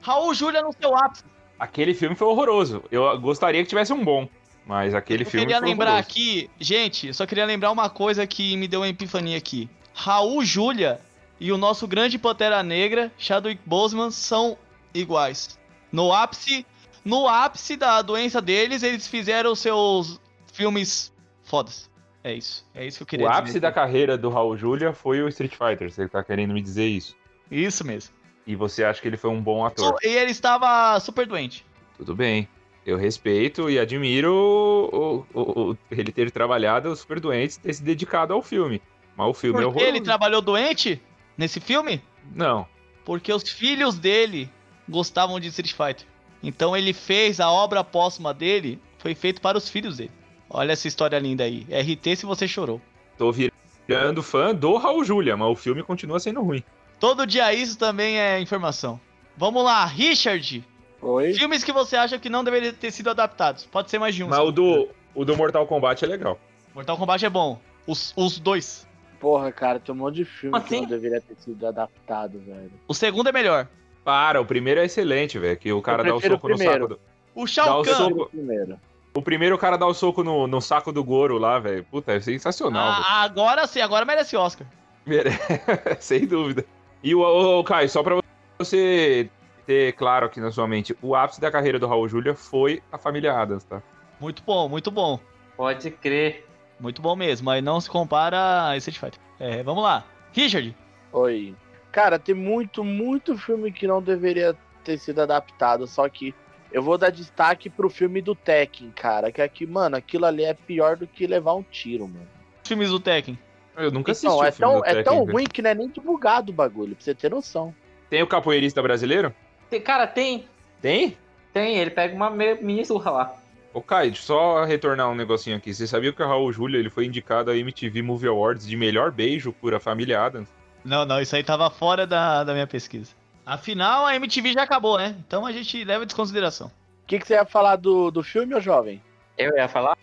[0.00, 1.22] Raul Júlia no seu ápice.
[1.58, 2.82] Aquele filme foi horroroso.
[2.90, 4.28] Eu gostaria que tivesse um bom.
[4.66, 6.08] Mas aquele Eu filme queria foi lembrar horroroso.
[6.10, 9.68] aqui, gente, eu só queria lembrar uma coisa que me deu uma epifania aqui.
[9.98, 11.00] Raul Júlia
[11.40, 14.56] e o nosso grande Pantera Negra, Chadwick Boseman, são
[14.94, 15.58] iguais.
[15.90, 16.64] No ápice,
[17.04, 20.20] no ápice da doença deles, eles fizeram seus
[20.52, 21.90] filmes fodas.
[22.22, 22.64] É isso.
[22.74, 23.40] É isso que eu queria O dizer.
[23.40, 25.90] ápice da carreira do Raul Julia foi o Street Fighter.
[25.90, 27.16] Você tá querendo me dizer isso.
[27.50, 28.14] Isso mesmo.
[28.46, 29.96] E você acha que ele foi um bom ator.
[30.02, 31.64] E ele estava super doente.
[31.96, 32.48] Tudo bem.
[32.86, 37.82] Eu respeito e admiro o- o- o- ele ter trabalhado super doente e ter se
[37.82, 38.80] dedicado ao filme.
[39.18, 39.96] Mas o filme é Porque horroroso.
[39.96, 41.02] ele trabalhou doente
[41.36, 42.00] nesse filme?
[42.32, 42.64] Não.
[43.04, 44.48] Porque os filhos dele
[44.88, 46.06] gostavam de Street Fighter.
[46.40, 50.12] Então ele fez a obra póstuma dele, foi feito para os filhos dele.
[50.48, 51.66] Olha essa história linda aí.
[51.68, 52.80] RT se você chorou.
[53.18, 56.62] Tô virando fã do Raul Julia, mas o filme continua sendo ruim.
[57.00, 59.00] Todo dia isso também é informação.
[59.36, 60.64] Vamos lá, Richard.
[61.02, 61.34] Oi?
[61.34, 63.66] Filmes que você acha que não deveriam ter sido adaptados.
[63.66, 64.28] Pode ser mais de um.
[64.28, 66.38] Mas o do, o do Mortal Kombat é legal.
[66.72, 67.60] Mortal Kombat é bom.
[67.86, 68.87] Os, os dois.
[69.20, 70.66] Porra, cara, tem um monte de filme Assim?
[70.66, 72.70] que não deveria ter sido adaptado, velho.
[72.86, 73.68] O segundo é melhor.
[74.04, 75.56] Para, o primeiro é excelente, velho.
[75.56, 76.72] Que o cara dá o soco o no primeiro.
[76.72, 77.00] saco do...
[77.34, 77.94] O Shao o Kahn.
[77.94, 78.26] soco.
[78.30, 78.80] Primeiro.
[79.14, 81.84] O primeiro o cara dá o soco no, no saco do Goro lá, velho.
[81.84, 82.86] Puta, é sensacional.
[82.86, 84.66] Ah, agora sim, agora merece Oscar.
[85.98, 86.64] Sem dúvida.
[87.02, 88.18] E o, o, o Caio, só pra
[88.58, 89.28] você
[89.66, 92.98] ter claro aqui na sua mente, o ápice da carreira do Raul Julia foi a
[92.98, 93.82] família Adams, tá?
[94.20, 95.20] Muito bom, muito bom.
[95.56, 96.46] Pode crer.
[96.80, 99.20] Muito bom mesmo, mas não se compara a Street Fighter.
[99.38, 100.04] É, vamos lá.
[100.32, 100.74] Richard,
[101.12, 101.54] Oi.
[101.90, 104.54] Cara, tem muito, muito filme que não deveria
[104.84, 106.34] ter sido adaptado, só que
[106.70, 110.52] eu vou dar destaque pro filme do Tekken, cara, que aqui, mano, aquilo ali é
[110.52, 112.28] pior do que levar um tiro, mano.
[112.62, 113.38] filmes do Tekken.
[113.76, 115.32] Eu nunca assisti Então, o é filme tão, do é Tekken, tão velho.
[115.32, 117.74] ruim que não é nem divulgado o bagulho, pra você ter noção.
[118.10, 119.34] Tem o capoeirista brasileiro?
[119.70, 120.44] Tem- Cara, tem.
[120.82, 121.16] Tem?
[121.52, 123.36] Tem, ele pega uma me- mini surra lá.
[123.78, 125.72] Ô, eu só retornar um negocinho aqui.
[125.74, 129.10] Você sabia que o Raul Julia ele foi indicado a MTV Movie Awards de melhor
[129.10, 130.48] beijo por a família Adams?
[130.84, 133.12] Não, não, isso aí tava fora da, da minha pesquisa.
[133.44, 135.16] Afinal, a MTV já acabou, né?
[135.26, 136.68] Então a gente leva em desconsideração.
[136.68, 139.02] O que, que você ia falar do, do filme, ô jovem?
[139.36, 139.96] Eu ia falar?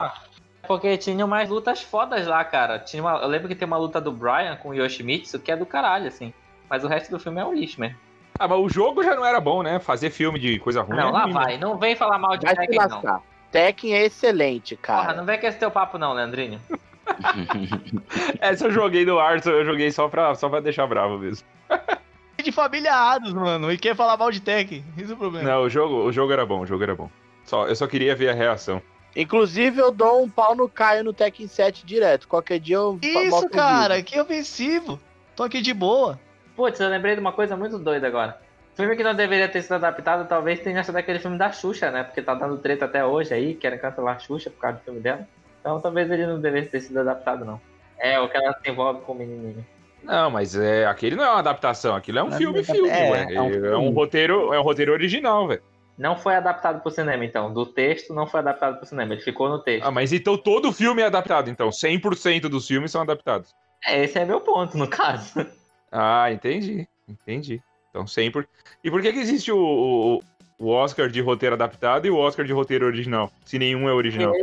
[0.67, 2.80] Porque tinha umas lutas fodas lá, cara.
[2.80, 5.55] Tinha uma- eu lembro que tem uma luta do Brian com o Yoshimitsu que é
[5.57, 6.34] do caralho, assim.
[6.69, 7.97] Mas o resto do filme é um lixo mesmo.
[8.39, 9.80] Ah, mas o jogo já não era bom, né?
[9.80, 10.97] Fazer filme de coisa ruim.
[10.97, 11.39] não, é lá ruim, né?
[11.39, 11.57] vai.
[11.57, 13.21] Não vem falar mal de Tekken, não.
[13.56, 15.14] Tekken é excelente, Porra, cara.
[15.14, 16.60] não vem com esse teu papo não, Leandrinho.
[18.41, 21.47] Essa eu joguei no Arthur, eu joguei só pra, só pra deixar bravo mesmo.
[22.43, 24.84] De família Adams, mano, e quer falar mal de Tekken.
[24.97, 25.49] Esse é o problema.
[25.49, 27.10] Não, o jogo, o jogo era bom, o jogo era bom.
[27.43, 28.82] Só, eu só queria ver a reação.
[29.16, 32.28] Inclusive, eu dou um pau no Caio no Tekken 7 direto.
[32.28, 34.99] Qualquer dia eu Isso, cara, que ofensivo.
[35.36, 36.20] Tô aqui de boa.
[36.56, 38.39] Putz, eu lembrei de uma coisa muito doida agora.
[38.76, 42.03] Filme que não deveria ter sido adaptado, talvez tenha sido aquele filme da Xuxa, né?
[42.03, 44.99] Porque tá dando treta até hoje aí, querem cancelar a Xuxa por causa do filme
[44.99, 45.26] dela.
[45.61, 47.59] Então talvez ele não deveria ter sido adaptado, não.
[47.97, 49.65] É, o que ela se envolve com o menininho.
[50.03, 52.89] Não, mas é, aquele não é uma adaptação, aquilo é um Não, filme, é- filme,
[52.89, 53.76] é, é um É, filme.
[53.76, 55.63] um roteiro, é um roteiro original, velho.
[55.97, 57.53] Não foi adaptado pro cinema, então.
[57.53, 59.88] Do texto não foi adaptado pro cinema, ele ficou no texto.
[59.88, 63.55] Ah, mas então todo filme é adaptado, então 100% dos filmes são adaptados.
[63.88, 65.47] É, esse é meu ponto, no caso.
[65.89, 67.61] Ah, entendi, entendi.
[67.95, 68.45] Então 100%.
[68.83, 70.21] E por que que existe o, o,
[70.59, 74.33] o Oscar de roteiro adaptado e o Oscar de roteiro original, se nenhum é original?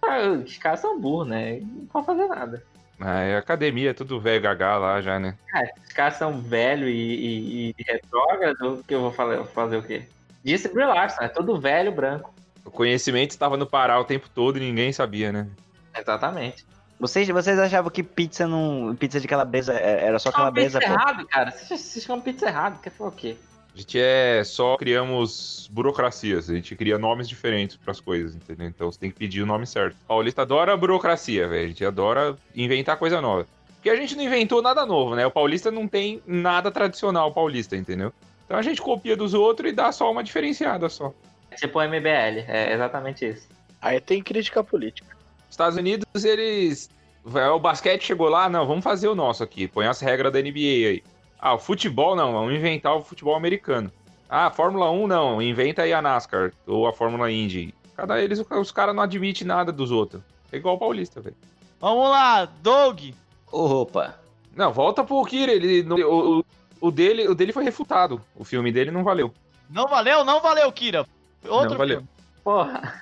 [0.00, 1.58] Ah, Os caras são burros, né?
[1.60, 2.62] Não pode fazer nada.
[3.00, 5.36] Ah, é academia, é tudo velho gaga lá já, né?
[5.84, 10.04] Os caras são velho e, e, e retrógrado, que eu vou fazer, fazer o quê?
[10.44, 12.32] Disse Brie Larson, é tudo velho branco.
[12.64, 15.48] O conhecimento estava no Pará o tempo todo e ninguém sabia, né?
[15.98, 16.64] Exatamente.
[17.04, 18.96] Vocês, vocês achavam que pizza não.
[18.98, 20.98] Pizza de calabresa é- era só calabresa, pizza pô?
[20.98, 21.50] errado, cara.
[21.50, 22.80] Vocês vocês chamam pizza errado.
[22.80, 23.36] Quer falar o quê?
[23.74, 28.68] A gente é só criamos burocracias, a gente cria nomes diferentes para as coisas, entendeu?
[28.68, 29.94] Então você tem que pedir o nome certo.
[30.04, 31.64] O Paulista adora burocracia, velho.
[31.64, 33.46] A gente adora inventar coisa nova.
[33.74, 35.26] Porque a gente não inventou nada novo, né?
[35.26, 38.14] O paulista não tem nada tradicional paulista, entendeu?
[38.46, 41.12] Então a gente copia dos outros e dá só uma diferenciada só.
[41.50, 42.46] É tipo o MBL.
[42.48, 43.46] É exatamente isso.
[43.82, 45.13] Aí tem crítica política.
[45.54, 46.90] Estados Unidos, eles.
[47.24, 49.66] O basquete chegou lá, não, vamos fazer o nosso aqui.
[49.66, 51.02] Põe as regras da NBA aí.
[51.38, 53.90] Ah, o futebol não, vamos inventar o futebol americano.
[54.28, 57.74] Ah, Fórmula 1 não, inventa aí a NASCAR ou a Fórmula Indy.
[57.96, 60.22] Cada eles, os caras não admitem nada dos outros.
[60.50, 61.36] É igual o paulista, velho.
[61.80, 63.00] Vamos lá, Doug.
[63.50, 64.18] Opa.
[64.56, 65.82] Não, volta pro Kira, ele.
[66.02, 66.44] o,
[66.80, 68.20] o dele, o dele foi refutado.
[68.34, 69.32] O filme dele não valeu.
[69.70, 71.06] Não valeu, não valeu, Kira.
[71.48, 71.96] Outro Não valeu.
[71.98, 72.08] filme.
[72.42, 73.00] Porra.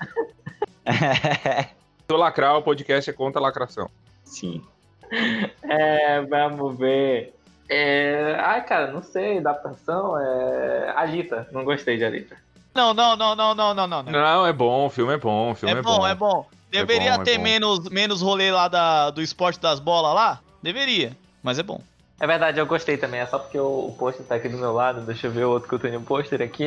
[2.13, 3.91] Eu lacrar, o podcast é contra a lacração.
[4.25, 4.63] Sim.
[5.65, 7.35] É, vamos ver.
[7.69, 8.35] É...
[8.39, 9.39] Ai, cara, não sei.
[9.39, 10.91] Adaptação é.
[10.97, 11.47] Alita.
[11.53, 12.35] Não gostei de Alita.
[12.75, 14.03] Não, não, não, não, não, não, não.
[14.05, 16.47] Não, é bom, o filme é bom, o filme É bom, é bom.
[16.71, 17.45] Deveria bom, é ter bom.
[17.45, 20.41] menos, menos rolê lá da, do esporte das bolas lá?
[20.63, 21.83] Deveria, mas é bom.
[22.19, 23.21] É verdade, eu gostei também.
[23.21, 25.03] É só porque o, o pôster tá aqui do meu lado.
[25.03, 26.65] Deixa eu ver o outro que eu tenho um pôster aqui.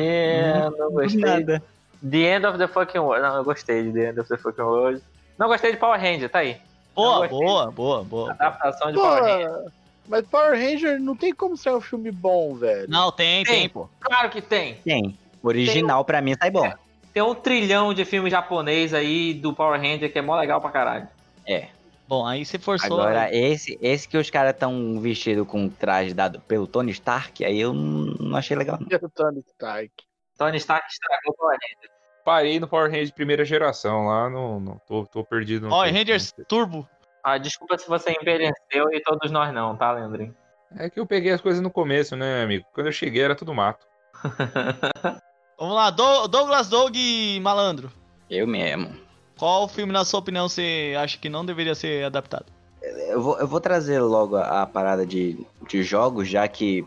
[0.78, 1.20] não gostei.
[1.20, 1.62] Nada.
[2.08, 3.26] The End of the Fucking World.
[3.26, 5.02] Não, eu gostei de The End of the Fucking World.
[5.38, 6.58] Não gostei de Power Ranger, tá aí.
[6.94, 8.30] Boa, boa, boa, boa.
[8.32, 9.72] Adaptação de Pô, Power Ranger.
[10.08, 12.88] mas Power Ranger não tem como ser um filme bom, velho.
[12.88, 13.60] Não, tem, Tem.
[13.60, 13.88] tem, pô.
[14.00, 14.76] Claro que tem.
[14.76, 15.18] Tem.
[15.42, 16.72] Original pra mim sai bom.
[17.12, 20.70] Tem um trilhão de filme japonês aí do Power Ranger que é mó legal pra
[20.70, 21.08] caralho.
[21.46, 21.68] É.
[22.08, 23.00] Bom, aí você forçou.
[23.00, 27.58] Agora, esse, esse que os caras tão vestidos com traje dado pelo Tony Stark, aí
[27.60, 28.86] eu não achei legal, não.
[28.86, 29.90] O Tony Stark.
[30.38, 31.90] Tony Stark estragou o Power Ranger.
[32.26, 35.62] Parei no Power Rangers de primeira geração lá, não, não tô, tô perdido.
[35.66, 35.98] no Power tempo.
[35.98, 36.88] Rangers Turbo.
[37.22, 40.34] Ah, desculpa se você envelheceu e todos nós não, tá, Leandrinho?
[40.76, 42.64] É que eu peguei as coisas no começo, né, amigo?
[42.74, 43.86] Quando eu cheguei era tudo mato.
[45.56, 46.96] Vamos lá, Do- Douglas Doug
[47.40, 47.92] Malandro.
[48.28, 48.92] Eu mesmo.
[49.38, 52.46] Qual filme, na sua opinião, você acha que não deveria ser adaptado?
[52.82, 56.84] Eu vou, eu vou trazer logo a, a parada de, de jogos, já que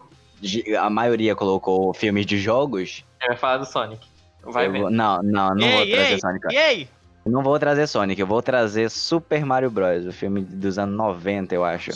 [0.77, 3.05] a maioria colocou filmes de jogos.
[3.21, 4.05] Eu ia falar do Sonic.
[4.51, 6.47] Vai Eu vou- não, não, não vou ei, trazer ei, Sonic.
[6.53, 6.87] e aí?
[7.25, 10.05] Não vou trazer Sonic, eu vou trazer Super Mario Bros.
[10.07, 11.91] O filme dos anos 90, eu acho.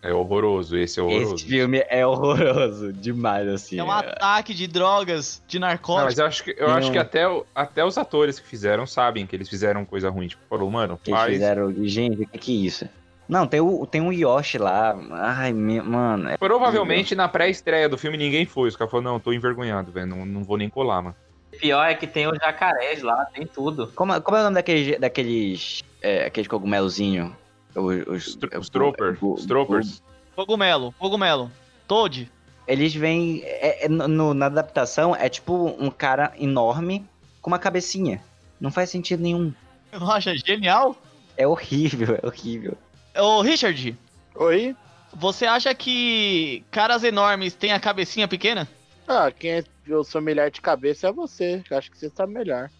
[0.00, 1.34] É horroroso, esse é horroroso.
[1.34, 3.78] Esse filme é horroroso demais, assim.
[3.78, 6.04] É um ataque de drogas, de Não, narcóticos.
[6.04, 9.36] mas eu acho que, eu acho que até, até os atores que fizeram sabem que
[9.36, 10.28] eles fizeram coisa ruim.
[10.28, 11.32] Tipo, falou, mano, Que eles faz.
[11.34, 11.74] fizeram.
[11.84, 12.88] Gente, o que, que é isso?
[13.28, 14.96] Não, tem o, tem um Yoshi lá.
[15.10, 16.30] Ai, meu, mano.
[16.30, 18.68] é Provavelmente na pré-estreia do filme ninguém foi.
[18.70, 20.06] Os caras falaram, não, tô envergonhado, velho.
[20.06, 21.16] Não, não vou nem colar, mano.
[21.60, 23.90] Pior é que tem os jacarés lá, tem tudo.
[23.94, 24.98] Como, como é o nome daqueles.
[25.00, 27.36] daqueles é, aqueles cogumelozinho?
[27.74, 29.18] Os, os, Os, tro- os troopers.
[29.22, 30.02] Os troopers.
[30.36, 31.50] Cogumelo, cogumelo.
[31.86, 32.30] Toad.
[32.66, 33.42] Eles vêm.
[33.44, 37.04] é- é no- na adaptação, é tipo um cara enorme
[37.40, 38.22] com uma cabecinha.
[38.60, 39.52] Não faz sentido nenhum.
[39.92, 40.96] Eu não acho genial?
[41.36, 42.76] É horrível, é horrível.
[43.16, 43.96] Ô, Richard,
[44.34, 44.76] Oi?
[45.14, 48.68] você acha que caras enormes têm a cabecinha pequena?
[49.06, 51.62] Ah, quem é o sommelier de cabeça é você.
[51.70, 52.70] Eu Acho que você sabe melhor.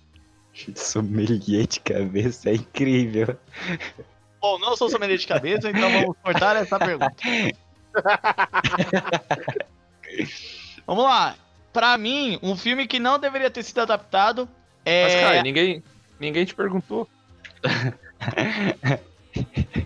[0.75, 3.37] Sommelier de cabeça é incrível.
[4.41, 7.15] Bom, não sou sommelier de cabeça, então vamos cortar essa pergunta.
[10.87, 11.35] vamos lá.
[11.73, 14.49] Pra mim, um filme que não deveria ter sido adaptado
[14.85, 15.05] é...
[15.05, 15.83] Mas, cara, ninguém,
[16.19, 17.07] ninguém te perguntou.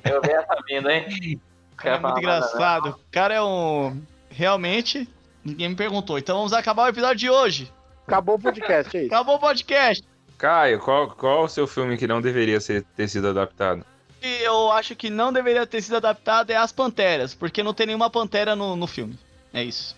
[0.04, 1.40] Eu vi essa vindo, hein?
[1.76, 2.90] Cara, é muito engraçado.
[2.90, 4.00] O cara é um...
[4.30, 5.08] Realmente,
[5.44, 6.18] ninguém me perguntou.
[6.18, 7.72] Então vamos acabar o episódio de hoje.
[8.06, 9.14] Acabou o podcast, é isso.
[9.14, 10.04] Acabou o podcast.
[10.38, 13.84] Caio, qual, qual o seu filme que não deveria ser, ter sido adaptado?
[14.22, 17.86] que eu acho que não deveria ter sido adaptado é As Panteras, porque não tem
[17.86, 19.18] nenhuma pantera no, no filme.
[19.52, 19.96] É isso.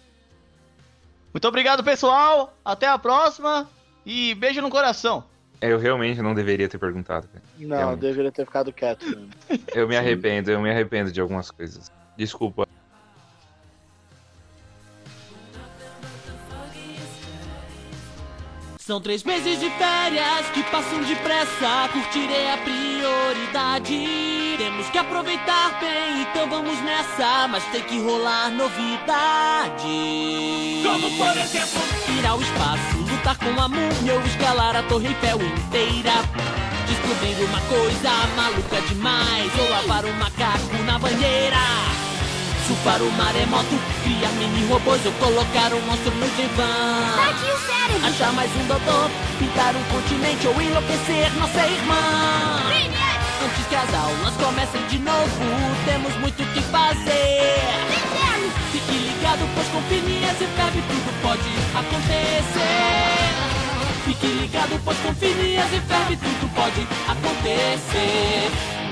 [1.32, 2.56] Muito obrigado, pessoal.
[2.64, 3.68] Até a próxima.
[4.06, 5.24] E beijo no coração.
[5.60, 7.28] Eu realmente não deveria ter perguntado.
[7.58, 8.00] Não, Realmente.
[8.00, 9.04] deveria ter ficado quieto.
[9.04, 9.28] Mesmo.
[9.74, 9.98] Eu me Sim.
[10.00, 11.92] arrependo, eu me arrependo de algumas coisas.
[12.16, 12.66] Desculpa.
[18.86, 21.88] São três meses de férias que passam depressa.
[21.90, 24.56] Curtir é a prioridade.
[24.58, 27.48] Temos que aproveitar bem, então vamos nessa.
[27.48, 29.80] Mas tem que rolar novidade.
[30.82, 31.80] Como por exemplo,
[32.18, 36.12] ir ao espaço, lutar com a múmia ou escalar a Torre Eiffel inteira.
[36.86, 39.50] Descobrindo uma coisa maluca demais.
[39.60, 42.03] Ou lavar um macaco na banheira.
[42.66, 46.64] Surfar o maremoto, criar mini robôs ou colocar um monstro no divã.
[48.08, 51.94] Achar mais um doutor, pintar um continente ou enlouquecer nossa irmã.
[53.44, 55.28] Antes que as aulas comecem de novo,
[55.84, 57.84] temos muito o que fazer.
[58.72, 62.64] Fique ligado, pois com Finias e Febre tudo pode acontecer.
[64.06, 68.83] Fique ligado, pois com Finias e Febre tudo pode acontecer.